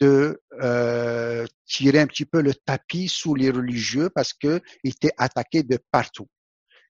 [0.00, 5.14] de euh, tirer un petit peu le tapis sous les religieux parce que il était
[5.16, 6.28] attaqué de partout.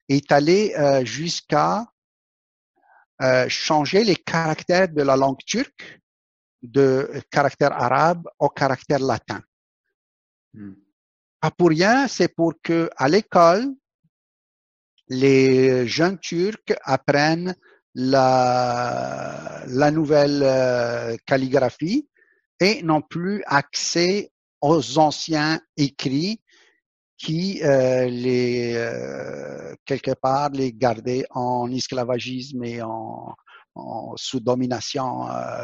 [0.08, 1.86] Il est allé jusqu'à
[3.48, 6.00] changer les caractères de la langue turque
[6.66, 9.42] de caractère arabe au caractère latin.
[10.54, 10.74] Hmm.
[11.40, 13.74] Pas pour rien, c'est pour que à l'école,
[15.08, 17.54] les jeunes Turcs apprennent
[17.94, 22.08] la, la nouvelle euh, calligraphie
[22.60, 26.40] et n'ont plus accès aux anciens écrits
[27.16, 33.34] qui euh, les euh, quelque part les gardaient en esclavagisme et en,
[33.74, 35.22] en sous domination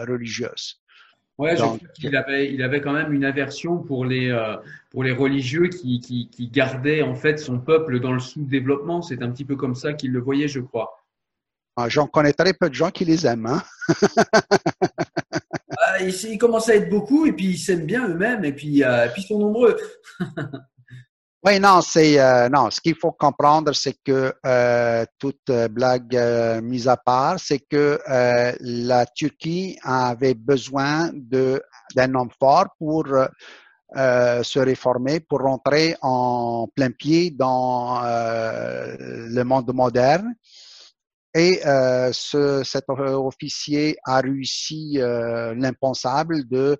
[0.09, 0.82] religieuse.
[1.39, 4.57] Ouais, je crois qu'il avait, il avait quand même une aversion pour les, euh,
[4.91, 9.03] pour les religieux qui, qui, qui gardaient en fait son peuple dans le sous-développement.
[9.03, 11.03] C'est un petit peu comme ça qu'il le voyait, je crois.
[11.76, 13.47] Ah, J'en connais très peu de gens qui les aiment.
[13.47, 13.62] Hein?
[15.78, 19.09] Ah, ils, commencent à être beaucoup et puis ils s'aiment bien eux-mêmes et puis, et
[19.12, 19.76] puis ils sont nombreux.
[21.45, 22.70] Oui, non, c'est non.
[22.70, 24.32] Ce qu'il faut comprendre, c'est que
[25.18, 26.16] toute blague
[26.62, 27.99] mise à part, c'est que
[28.61, 33.07] la Turquie avait besoin d'un homme fort pour
[33.97, 40.34] se réformer, pour rentrer en plein pied dans le monde moderne.
[41.35, 46.76] Et euh, ce, cet officier a réussi euh, l'impensable de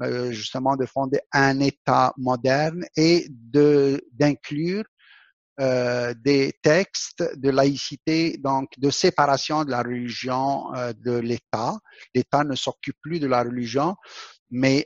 [0.00, 4.84] euh, justement de fonder un État moderne et de d'inclure
[5.58, 11.76] euh, des textes de laïcité, donc de séparation de la religion euh, de l'État.
[12.14, 13.96] L'État ne s'occupe plus de la religion,
[14.50, 14.84] mais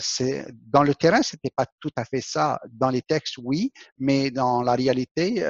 [0.00, 2.58] c'est dans le terrain, c'était pas tout à fait ça.
[2.72, 5.46] Dans les textes, oui, mais dans la réalité,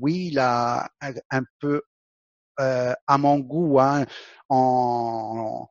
[0.00, 0.88] oui, il a
[1.30, 1.82] un peu
[2.60, 4.04] euh, à mon goût, hein,
[4.48, 5.68] en,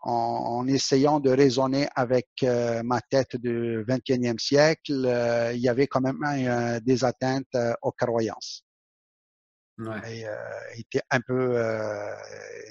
[0.00, 5.86] en, essayant de raisonner avec euh, ma tête du 21e siècle, euh, il y avait
[5.86, 8.64] quand même des atteintes aux croyances.
[9.78, 10.20] Ouais.
[10.20, 10.26] Et,
[10.76, 11.60] il était un peu,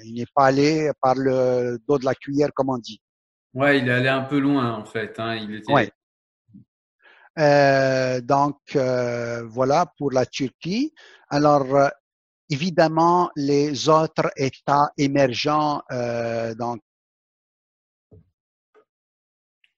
[0.04, 3.02] il n'est pas allé par le dos de la cuillère, comme on dit.
[3.54, 5.20] Ouais, il est allé un peu loin en fait.
[5.20, 5.36] Hein.
[5.36, 5.72] Il était...
[5.72, 5.92] ouais.
[7.38, 10.94] Euh, donc voilà pour la Turquie.
[11.30, 11.66] Alors
[12.50, 16.82] évidemment, les autres États émergents, euh, donc.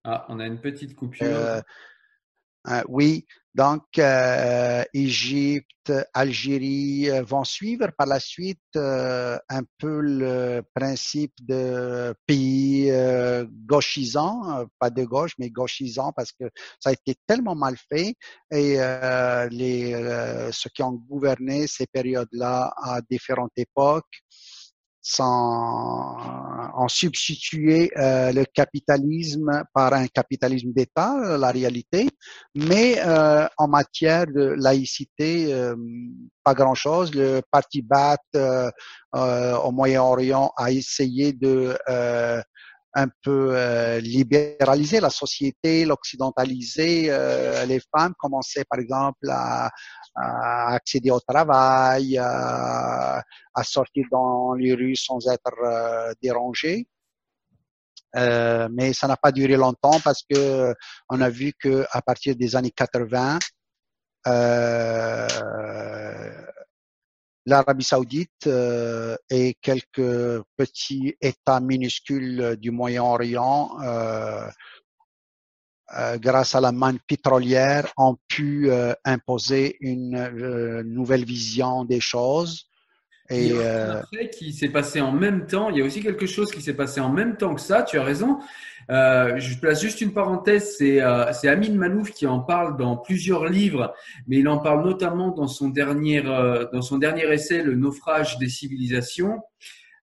[0.03, 1.25] Ah, on a une petite coupure.
[1.27, 1.61] Euh,
[2.67, 3.25] euh, oui,
[3.57, 12.13] donc euh, Égypte, Algérie euh, vont suivre par la suite un peu le principe de
[12.27, 12.91] pays
[13.65, 16.45] gauchisants, pas de gauche, mais gauchisants parce que
[16.79, 18.13] ça a été tellement mal fait
[18.51, 18.77] et
[19.49, 24.21] les, ceux qui ont gouverné ces périodes-là à différentes époques
[25.09, 26.17] sans
[26.73, 32.09] en substituer euh, le capitalisme par un capitalisme d'État, la réalité,
[32.53, 35.75] mais euh, en matière de laïcité, euh,
[36.43, 37.15] pas grand-chose.
[37.15, 37.85] Le parti
[38.35, 38.69] euh,
[39.63, 41.77] au Moyen-Orient a essayé de
[42.99, 43.55] un peu
[43.99, 47.11] libéraliser la société, l'occidentaliser.
[47.67, 49.69] les femmes commençaient par exemple à,
[50.17, 53.21] à accéder au travail, à,
[53.53, 56.87] à, sortir dans les rues sans être euh, dérangé.
[58.15, 60.73] Euh, mais ça n'a pas duré longtemps parce que
[61.09, 63.37] on a vu que à partir des années 80,
[64.27, 65.27] euh,
[67.47, 74.49] l'Arabie Saoudite euh, et quelques petits États minuscules du Moyen-Orient euh,
[75.97, 78.69] euh, grâce à la manne pétrolière, ont pu
[79.05, 82.66] imposer une nouvelle vision des choses.
[83.29, 85.69] Et il y a qui s'est passé en même temps.
[85.69, 87.83] Il y a aussi quelque chose qui s'est passé en même temps que ça.
[87.83, 88.39] Tu as raison.
[88.89, 90.77] je place juste une parenthèse.
[90.77, 93.93] C'est Amin Manouf qui en parle dans plusieurs livres,
[94.27, 98.49] mais il en parle notamment dans son dernier dans son dernier essai, Le naufrage des
[98.49, 99.41] civilisations,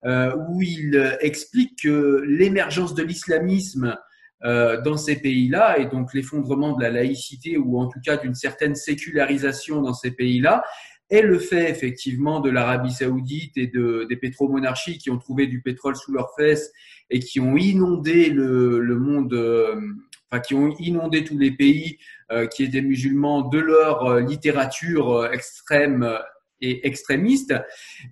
[0.04, 3.96] où il explique que l'émergence de l'islamisme
[4.44, 8.34] euh, dans ces pays-là et donc l'effondrement de la laïcité ou en tout cas d'une
[8.34, 10.62] certaine sécularisation dans ces pays-là
[11.14, 15.60] est le fait effectivement de l'Arabie saoudite et de, des pétromonarchies qui ont trouvé du
[15.60, 16.72] pétrole sous leurs fesses
[17.10, 19.76] et qui ont inondé le, le monde, euh,
[20.30, 21.98] enfin qui ont inondé tous les pays
[22.32, 26.18] euh, qui étaient musulmans de leur littérature extrême
[26.60, 27.54] et extrémiste,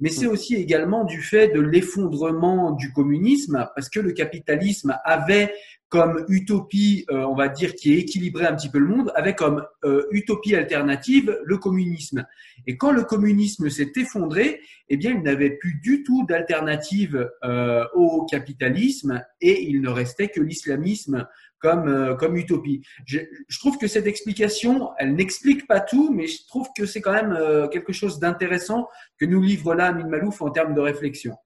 [0.00, 5.52] mais c'est aussi également du fait de l'effondrement du communisme, parce que le capitalisme avait
[5.92, 9.62] comme utopie, euh, on va dire, qui équilibrait un petit peu le monde, avec comme
[9.84, 12.24] euh, utopie alternative le communisme.
[12.66, 17.84] Et quand le communisme s'est effondré, eh bien, il n'avait plus du tout d'alternative euh,
[17.94, 21.28] au capitalisme et il ne restait que l'islamisme
[21.58, 22.80] comme, comme utopie.
[23.04, 27.02] Je, je, trouve que cette explication, elle n'explique pas tout, mais je trouve que c'est
[27.02, 28.88] quand même quelque chose d'intéressant
[29.18, 31.36] que nous livre là Amin Malouf en termes de réflexion.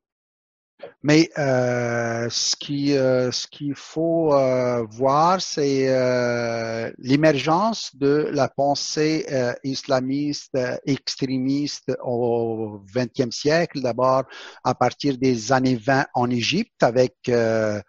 [1.02, 8.48] Mais euh, ce qui euh, ce qu'il faut euh, voir, c'est euh, l'émergence de la
[8.48, 13.80] pensée euh, islamiste extrémiste au XXe siècle.
[13.80, 14.24] D'abord
[14.64, 17.80] à partir des années 20 en Égypte avec euh,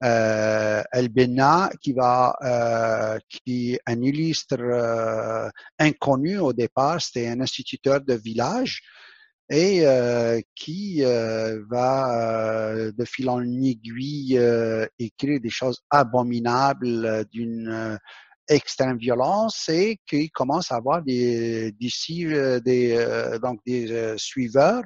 [0.00, 7.00] El Benna qui va qui est un illustre inconnu au départ.
[7.00, 8.82] C'était un instituteur de village
[9.50, 14.40] et euh, qui euh, va euh, de fil en aiguille
[14.98, 17.98] écrire des choses abominables d'une
[18.48, 24.82] extrême violence et qui commence à avoir des, des, des donc des suiveurs.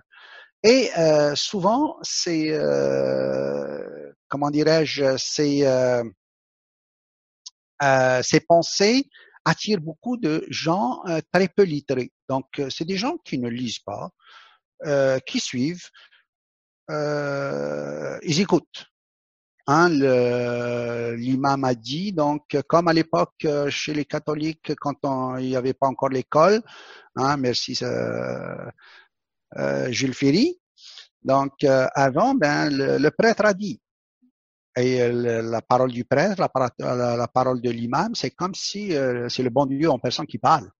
[0.62, 0.90] Et
[1.34, 2.58] souvent, ces
[4.28, 5.64] comment dirais-je, ces,
[8.22, 9.08] ces pensées
[9.44, 11.02] attirent beaucoup de gens
[11.32, 12.10] très peu littrés.
[12.28, 14.10] Donc, c'est des gens qui ne lisent pas,
[15.26, 15.88] qui suivent,
[16.88, 18.86] ils écoutent.
[19.68, 19.88] Hein,
[21.16, 25.74] l'imam a dit, donc, comme à l'époque chez les catholiques, quand on, il n'y avait
[25.74, 26.62] pas encore l'école,
[27.16, 28.70] hein, merci euh,
[29.56, 30.60] euh, Jules Ferry,
[31.22, 33.80] donc euh, avant, ben, le, prêtre a dit,
[34.76, 36.40] et la parole du prêtre,
[36.78, 38.90] la, la parole de l'imam, c'est comme si
[39.28, 40.70] c'est le bon Dieu en personne qui parle.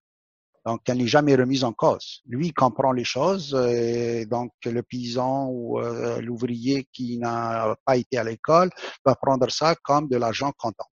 [0.66, 2.22] Donc, elle n'est jamais remise en cause.
[2.26, 3.54] Lui, comprend les choses.
[3.70, 8.70] Et donc, le paysan ou euh, l'ouvrier qui n'a pas été à l'école
[9.04, 10.88] va prendre ça comme de l'argent comptant.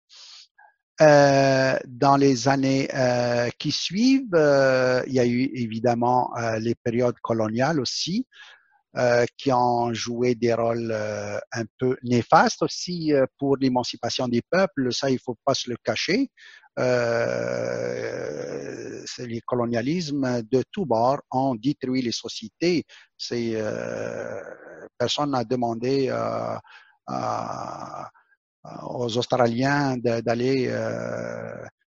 [1.01, 6.75] Euh, dans les années euh, qui suivent, euh, il y a eu évidemment euh, les
[6.75, 8.27] périodes coloniales aussi,
[9.39, 14.93] qui ont joué des rôles un peu néfastes aussi pour l'émancipation des peuples.
[14.93, 16.31] Ça, il faut pas se le cacher
[16.79, 18.53] euh,
[19.19, 22.85] les colonialismes de tous bords ont détruit les sociétés.
[23.33, 24.41] Euh,
[24.99, 26.57] personne n'a demandé euh,
[28.83, 30.73] aux Australiens d'aller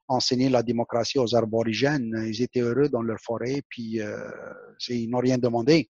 [0.06, 2.24] enseigner la démocratie aux aborigènes.
[2.26, 4.00] Ils étaient heureux dans leur forêt, puis
[4.88, 5.88] ils n'ont rien demandé.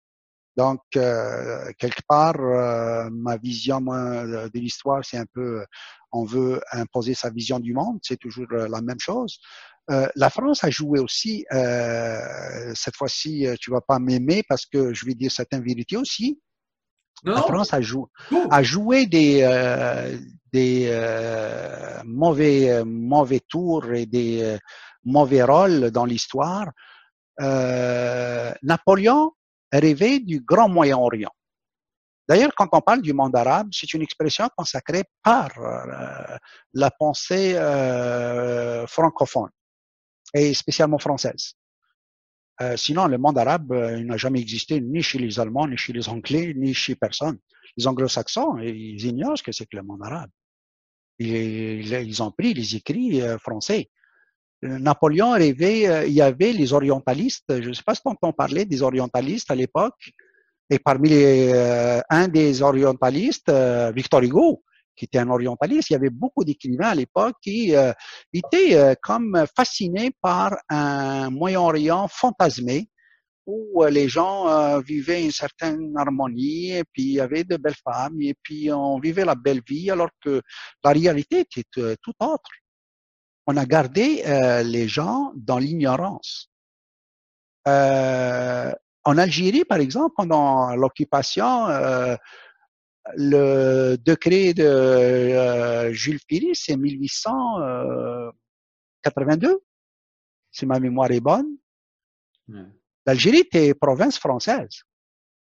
[0.57, 5.63] Donc, euh, quelque part, euh, ma vision de l'histoire, c'est un peu,
[6.11, 9.37] on veut imposer sa vision du monde, c'est toujours euh, la même chose.
[9.87, 11.45] la France a joué aussi,
[12.81, 16.41] cette fois-ci, tu vas pas m'aimer parce que je vais dire certaines vérités aussi.
[17.23, 18.07] La France a, joué,
[18.51, 19.37] a joué des,
[20.51, 20.91] des
[22.03, 24.57] mauvais, mauvais tours et des
[25.05, 26.67] mauvais rôles dans l'histoire.
[28.61, 29.31] Napoléon
[29.71, 31.31] rêver du grand Moyen-Orient.
[32.27, 36.37] D'ailleurs, quand on parle du monde arabe, c'est une expression consacrée par euh,
[36.73, 39.49] la pensée euh, francophone
[40.33, 41.53] et spécialement française.
[42.59, 46.09] Euh, sinon, le monde arabe n'a jamais existé ni chez les Allemands, ni chez les
[46.09, 47.37] Anglais, ni chez personne.
[47.77, 50.31] Les Anglo-Saxons, ils ignorent ce que c'est que le monde arabe.
[51.19, 53.89] Ils, ils ont pris les écrits français.
[54.63, 58.33] Napoléon rêvait, euh, il y avait les orientalistes, je ne sais pas si on entend
[58.33, 60.11] parler des orientalistes à l'époque,
[60.69, 64.63] et parmi les, euh, un des orientalistes, euh, Victor Hugo,
[64.95, 67.71] qui était un orientaliste, il y avait beaucoup d'écrivains à l'époque qui
[68.33, 72.89] étaient comme fascinés par un Moyen-Orient fantasmé,
[73.45, 78.19] où les gens vivaient une certaine harmonie, et puis il y avait de belles femmes,
[78.23, 80.41] et puis on vivait la belle vie, alors que
[80.83, 82.49] la réalité était tout autre
[83.47, 86.51] on a gardé euh, les gens dans l'ignorance.
[87.67, 88.71] Euh,
[89.05, 92.15] en Algérie, par exemple, pendant l'occupation, euh,
[93.15, 99.61] le décret de Jules Ferry, c'est 1882,
[100.51, 101.47] si ma mémoire est bonne.
[103.05, 104.81] L'Algérie était province française.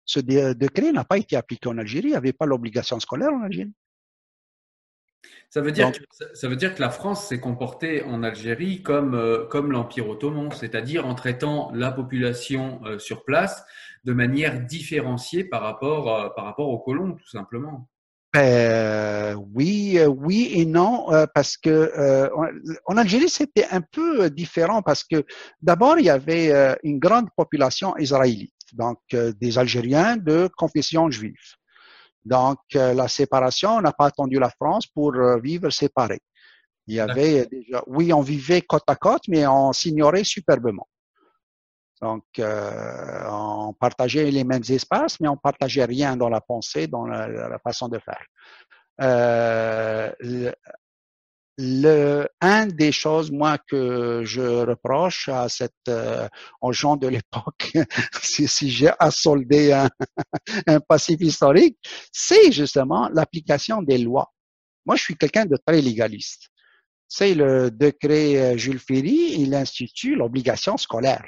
[0.05, 3.41] Ce décret n'a pas été appliqué en Algérie, il n'y avait pas l'obligation scolaire en
[3.41, 3.73] Algérie.
[5.49, 5.99] Ça veut dire, que,
[6.33, 10.51] ça veut dire que la France s'est comportée en Algérie comme, euh, comme l'Empire ottoman,
[10.51, 13.65] c'est-à-dire en traitant la population euh, sur place
[14.03, 17.89] de manière différenciée par rapport, euh, par rapport aux colons, tout simplement.
[19.55, 22.29] oui, oui et non, parce que
[22.85, 25.25] en Algérie c'était un peu différent parce que
[25.63, 31.58] d'abord il y avait une grande population israélite, donc des Algériens de confession juive.
[32.25, 36.21] Donc, euh, la séparation, on n'a pas attendu la France pour euh, vivre séparés.
[36.87, 40.87] Il y avait déjà, oui, on vivait côte à côte, mais on s'ignorait superbement.
[42.01, 47.05] Donc, euh, on partageait les mêmes espaces, mais on partageait rien dans la pensée, dans
[47.05, 48.25] la, façon de faire.
[49.01, 50.11] Euh,
[51.61, 56.25] le, un des choses, moi, que je reproche à cette, euh,
[56.61, 57.73] aux gens de l'époque,
[58.21, 59.89] si, si j'ai à solder un,
[60.67, 61.77] un passif historique,
[62.13, 64.31] c'est justement l'application des lois.
[64.85, 66.49] Moi, je suis quelqu'un de très légaliste.
[67.09, 71.27] C'est le décret euh, Jules Ferry, il institue l'obligation scolaire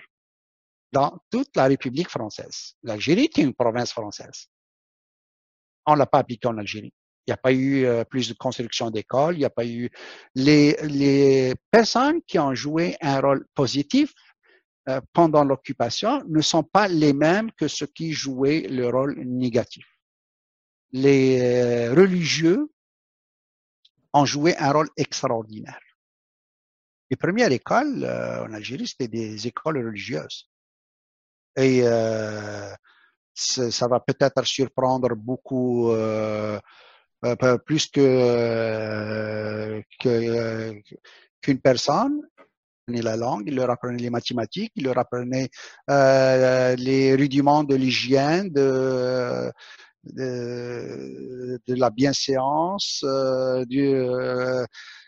[0.94, 2.76] dans toute la République française.
[2.84, 4.48] L'Algérie est une province française.
[5.86, 6.94] On l'a pas appliqué en Algérie.
[7.28, 9.92] Il n'y a pas eu euh, plus de construction d'écoles, il n'y a pas eu
[10.34, 14.12] les, les personnes qui ont joué un rôle positif
[14.90, 19.86] euh, pendant l'occupation ne sont pas les mêmes que ceux qui jouaient le rôle négatif.
[20.94, 22.72] Les euh, religieux
[24.14, 25.80] ont joué un rôle extraordinaire.
[27.12, 30.50] Les premières écoles en Algérie, c'était des écoles religieuses.
[31.58, 31.82] Et
[33.34, 35.92] ça va peut-être surprendre beaucoup
[37.26, 39.82] euh, plus que
[41.42, 42.22] qu'une personne
[42.88, 45.50] la langue, il leur apprenait les mathématiques, il leur apprenait
[45.88, 49.50] les rudiments de l'hygiène, de,
[50.04, 53.06] de, de, la bienséance,
[53.68, 53.94] du,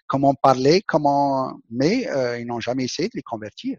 [0.07, 2.07] comment parler, comment, mais
[2.39, 3.77] ils n'ont jamais essayé de les convertir.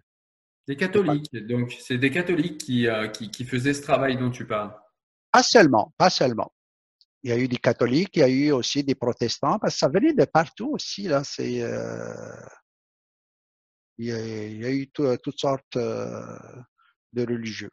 [0.66, 4.74] Des catholiques, donc c'est des catholiques qui, qui, qui faisaient ce travail dont tu parles.
[5.30, 6.53] Pas seulement, pas seulement.
[7.24, 9.78] Il y a eu des catholiques, il y a eu aussi des protestants, parce que
[9.78, 11.04] ça venait de partout aussi.
[11.04, 12.12] Là, c'est, euh,
[13.96, 16.36] il, y a, eu toutes sortes euh,
[17.14, 17.70] de religieux.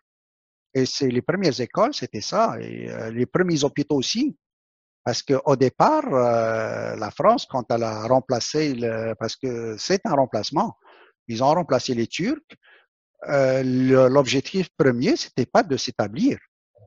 [0.74, 4.38] Et c'est les premières écoles, c'était ça, et euh, les premiers hôpitaux aussi.
[5.04, 10.78] Parce qu'au départ, la France, quand elle a remplacé, le, parce que c'est un remplacement,
[11.28, 12.56] ils ont remplacé les Turcs.
[13.28, 16.38] L'objectif premier, c'était pas de s'établir,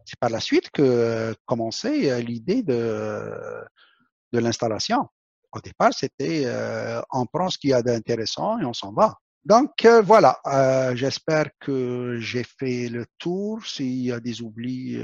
[0.04, 3.32] c'est par la suite que euh, commençait euh, l'idée de,
[4.32, 5.08] de l'installation.
[5.52, 9.14] Au départ, c'était euh, on prend ce qu'il y a d'intéressant et on s'en va.
[9.44, 10.40] Donc voilà,
[10.94, 13.64] j'espère que j'ai fait le tour.
[13.66, 14.96] S'il y a des oublis,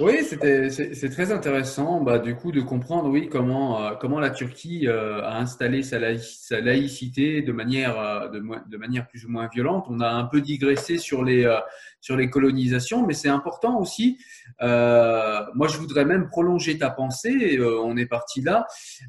[0.00, 4.30] oui, c'était c'est très intéressant, bah, du coup, de comprendre, oui, comment euh, comment la
[4.30, 9.86] Turquie euh, a installé sa, laïcité de manière euh, de, manière plus ou moins violente.
[9.88, 11.52] On a un peu digressé sur les
[12.00, 14.18] sur les colonisations, mais c'est important aussi.
[14.60, 17.58] moi, je voudrais même prolonger ta pensée.
[17.60, 18.66] on est parti là.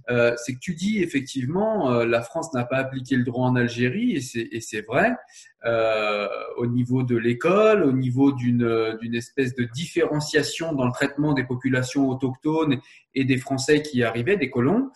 [0.07, 4.61] c'est que tu dis effectivement, la France n'a pas appliqué le droit en Algérie, et
[4.61, 5.15] c'est vrai.
[5.65, 11.33] Euh, au niveau de l'école, au niveau d'une d'une espèce de différenciation dans le traitement
[11.33, 12.79] des populations autochtones
[13.13, 14.89] et des Français qui arrivaient, des colons.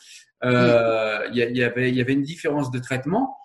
[0.45, 3.37] Euh, il y, y, avait, il y avait une différence de traitement.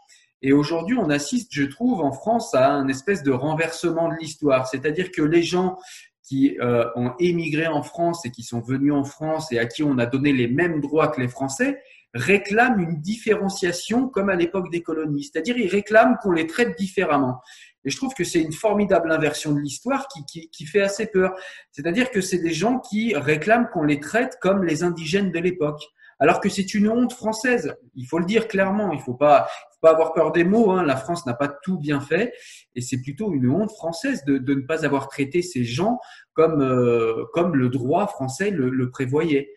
[0.43, 4.69] Et aujourd'hui, on assiste, je trouve, en France à un espèce de renversement de l'histoire.
[4.69, 5.77] C'est-à-dire que les gens
[6.23, 9.82] qui euh, ont émigré en France et qui sont venus en France et à qui
[9.82, 11.81] on a donné les mêmes droits que les Français,
[12.14, 15.24] réclament une différenciation comme à l'époque des colonies.
[15.24, 17.40] C'est-à-dire, ils réclament qu'on les traite différemment.
[17.85, 21.35] Et je trouve que c'est une formidable inversion de l'histoire qui, qui, fait assez peur.
[21.70, 25.82] C'est-à-dire que c'est des gens qui réclament qu'on les traite comme les indigènes de l'époque.
[26.18, 27.76] Alors que c'est une honte française.
[27.94, 28.93] Il faut le dire clairement.
[28.93, 30.72] Il faut pas, faut pas avoir peur des mots.
[30.72, 30.82] Hein.
[30.82, 32.32] La France n'a pas tout bien fait.
[32.74, 36.01] Et c'est plutôt une honte française de, de, ne pas avoir traité ces gens
[36.32, 39.52] comme, euh, comme le droit français le prévoyait.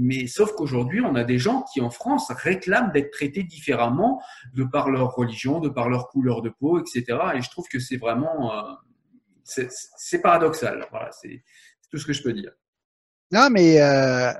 [0.00, 4.22] Mais sauf qu'aujourd'hui, on a des gens qui en France réclament d'être traités différemment
[4.54, 7.18] de par leur religion, de par leur couleur de peau, etc.
[7.34, 8.72] Et je trouve que c'est vraiment, euh,
[9.42, 10.86] c'est paradoxal.
[10.92, 11.42] Voilà, c'est
[11.90, 12.52] tout ce que je peux dire.
[13.32, 14.32] Non, mais euh,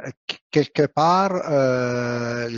[0.53, 2.49] quelque part, euh,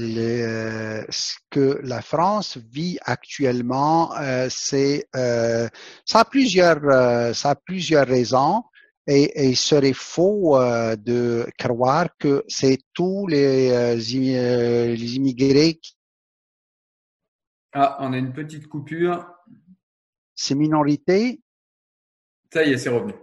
[1.09, 4.13] ce que la France vit actuellement,
[4.51, 8.63] c'est ça a plusieurs, ça a plusieurs raisons.
[9.13, 15.75] Et, il serait faux euh, de croire que c'est tous les, euh, euh, les, immigrés
[15.75, 15.97] qui...
[17.73, 19.27] Ah, on a une petite coupure.
[20.37, 21.41] Ces minorités.
[22.53, 23.15] Ça y est, c'est revenu.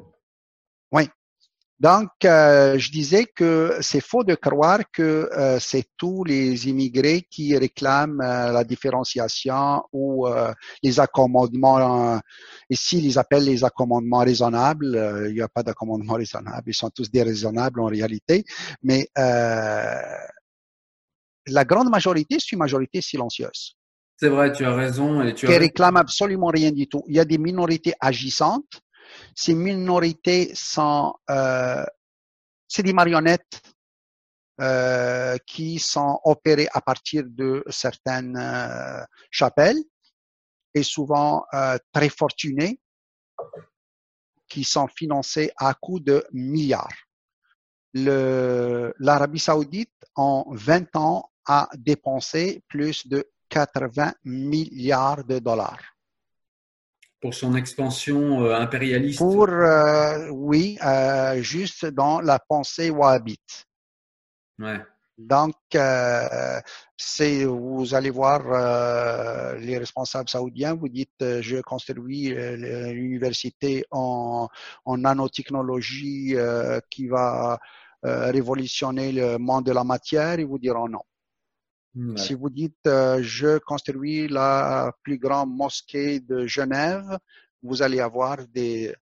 [1.79, 7.21] Donc, euh, je disais que c'est faux de croire que euh, c'est tous les immigrés
[7.29, 10.27] qui réclament euh, la différenciation ou
[10.81, 12.19] les accommodements.
[12.69, 15.27] ici, ils appellent les accommodements raisonnables.
[15.29, 16.63] il n'y a pas d'accommodement raisonnable.
[16.65, 18.43] Ils sont tous déraisonnables en réalité.
[18.81, 20.33] Mais la
[21.63, 23.75] grande majorité, c'est une majorité silencieuse.
[24.19, 25.21] C'est vrai, tu as raison.
[25.21, 27.03] Et tu qui réclament absolument rien du tout.
[27.07, 28.81] Il y a des minorités agissantes
[29.35, 31.85] ces minorités sont, euh,
[32.67, 33.61] c'est des marionnettes
[34.59, 39.83] euh, qui sont opérées à partir de certaines euh, chapelles
[40.73, 41.43] et souvent
[41.91, 42.79] très fortunées
[44.47, 46.93] qui sont financées à coût de milliards.
[47.95, 55.96] L'Arabie saoudite, en 20 ans, a dépensé plus de 80 milliards de dollars
[57.21, 63.65] pour son expansion euh, impérialiste Pour, euh, oui, euh, juste dans la pensée wahhabite.
[64.59, 64.79] Ouais.
[65.17, 66.59] Donc, euh,
[66.95, 74.47] c'est, vous allez voir euh, les responsables saoudiens, vous dites, euh, je construis l'université en,
[74.85, 76.35] en nanotechnologie
[76.91, 77.57] qui va
[78.03, 81.01] révolutionner le monde de la matière, ils vous diront non.
[82.15, 87.17] Si vous dites euh, je construis la plus grande mosquée de Genève,
[87.63, 88.93] vous allez avoir des,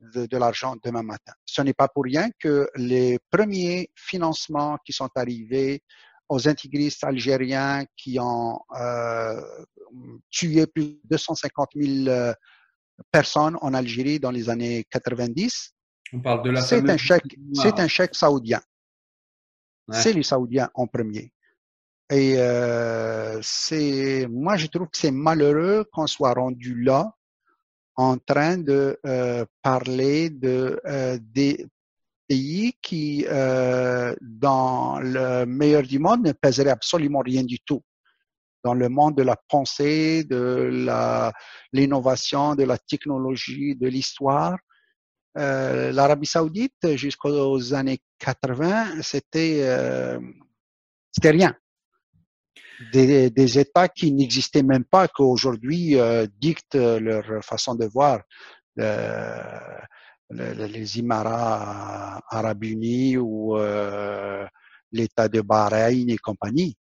[0.00, 1.32] de, l'argent demain matin.
[1.44, 5.82] Ce n'est pas pour rien que les premiers financements qui sont arrivés
[6.28, 9.40] aux intégristes algériens qui ont euh,
[10.30, 12.32] tué plus de 250 000 euh,
[13.12, 15.74] personnes en Algérie dans les années 90.
[16.12, 18.60] On parle de la C'est un chèque, c'est un chèque saoudien.
[19.92, 21.32] c'est les Saoudiens en premier.
[22.10, 27.12] Et euh, c'est, moi, je trouve que c'est malheureux qu'on soit rendu là
[27.96, 31.66] en train de euh, parler de euh, des
[32.28, 37.82] pays qui, euh, dans le meilleur du monde, ne pèseraient absolument rien du tout.
[38.62, 41.32] Dans le monde de la pensée, de la,
[41.72, 44.58] l'innovation, de la technologie, de l'histoire,
[45.38, 50.20] euh, l'Arabie saoudite, jusqu'aux années 80, c'était, euh,
[51.12, 51.56] c'était rien
[52.92, 58.20] des, des États qui n'existaient même pas, qu'aujourd'hui euh, dictent leur façon de voir
[58.78, 59.38] euh,
[60.30, 64.44] les Émirats arabes unis ou euh,
[64.92, 66.76] l'État de Bahreïn et compagnie.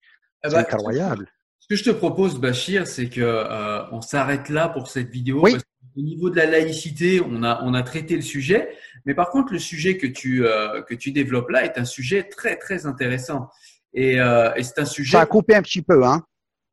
[0.43, 1.27] Eh c'est ben, incroyable.
[1.59, 5.41] Ce que je te propose, Bachir, c'est que euh, on s'arrête là pour cette vidéo.
[5.43, 5.53] Oui.
[5.53, 5.63] Parce
[5.97, 8.69] au niveau de la laïcité, on a, on a traité le sujet,
[9.05, 12.23] mais par contre, le sujet que tu, euh, que tu développes là est un sujet
[12.23, 13.49] très, très intéressant.
[13.93, 15.13] Et, euh, et c'est un sujet.
[15.13, 16.23] Ça a coupé un petit peu, hein.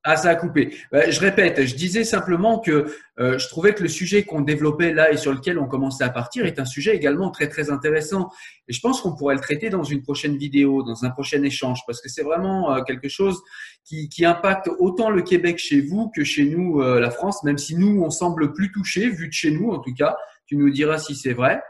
[0.05, 0.75] Ah, ça a coupé.
[0.93, 2.87] Bah, je répète, je disais simplement que
[3.19, 6.09] euh, je trouvais que le sujet qu'on développait là et sur lequel on commençait à
[6.09, 8.31] partir est un sujet également très très intéressant.
[8.69, 11.81] Et je pense qu'on pourrait le traiter dans une prochaine vidéo, dans un prochain échange,
[11.87, 13.43] parce que c'est vraiment euh, quelque chose
[13.85, 17.59] qui, qui, impacte autant le Québec chez vous que chez nous, euh, la France, même
[17.59, 20.17] si nous, on semble plus touchés, vu de chez nous en tout cas.
[20.47, 21.61] Tu nous diras si c'est vrai.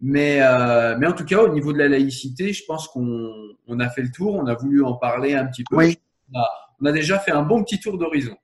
[0.00, 3.32] Mais, euh, mais en tout cas, au niveau de la laïcité, je pense qu'on
[3.66, 4.34] on a fait le tour.
[4.34, 5.76] On a voulu en parler un petit peu.
[5.76, 5.98] Oui.
[6.32, 6.48] On, a,
[6.80, 8.36] on a déjà fait un bon petit tour d'horizon.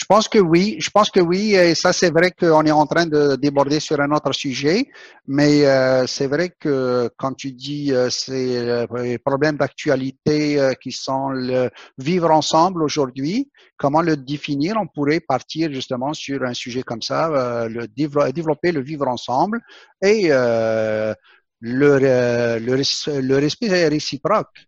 [0.00, 2.86] Je pense que oui, je pense que oui, et ça c'est vrai qu'on est en
[2.86, 4.88] train de déborder sur un autre sujet,
[5.26, 10.90] mais euh, c'est vrai que quand tu dis euh, ces euh, problèmes d'actualité euh, qui
[10.90, 11.68] sont le
[11.98, 14.76] vivre ensemble aujourd'hui, comment le définir?
[14.80, 19.60] On pourrait partir justement sur un sujet comme ça, euh, le développer le vivre ensemble
[20.00, 21.14] et le,
[21.60, 24.66] le, le respect réciproque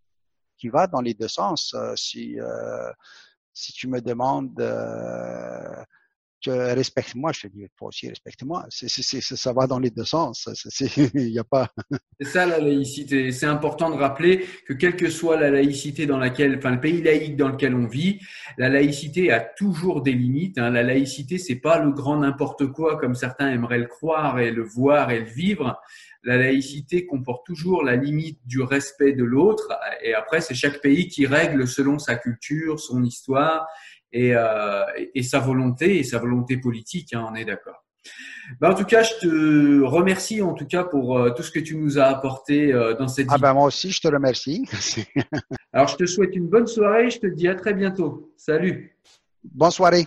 [0.58, 1.74] qui va dans les deux sens.
[1.96, 2.36] si
[3.52, 5.84] si tu me demandes euh,
[6.48, 8.66] respecte-moi, je te dis, toi aussi respecte-moi.
[8.70, 10.48] Ça va dans les deux sens.
[11.50, 11.68] Pas.
[12.20, 13.32] c'est ça la laïcité.
[13.32, 17.02] C'est important de rappeler que quelle que soit la laïcité dans laquelle, enfin le pays
[17.02, 18.20] laïque dans lequel on vit,
[18.58, 20.58] la laïcité a toujours des limites.
[20.58, 20.70] Hein.
[20.70, 24.62] La laïcité, c'est pas le grand n'importe quoi comme certains aimeraient le croire et le
[24.62, 25.80] voir et le vivre
[26.24, 29.68] la laïcité comporte toujours la limite du respect de l'autre.
[30.02, 33.66] Et après, c'est chaque pays qui règle selon sa culture, son histoire
[34.12, 34.84] et, euh,
[35.14, 37.12] et sa volonté et sa volonté politique.
[37.14, 37.84] Hein, on est d'accord.
[38.60, 41.60] Ben, en tout cas, je te remercie en tout cas pour euh, tout ce que
[41.60, 43.28] tu nous as apporté euh, dans cette.
[43.30, 44.66] Ah ben moi aussi, je te remercie.
[45.72, 47.10] Alors, je te souhaite une bonne soirée.
[47.10, 48.32] Je te dis à très bientôt.
[48.36, 48.96] Salut.
[49.44, 50.06] Bonne soirée.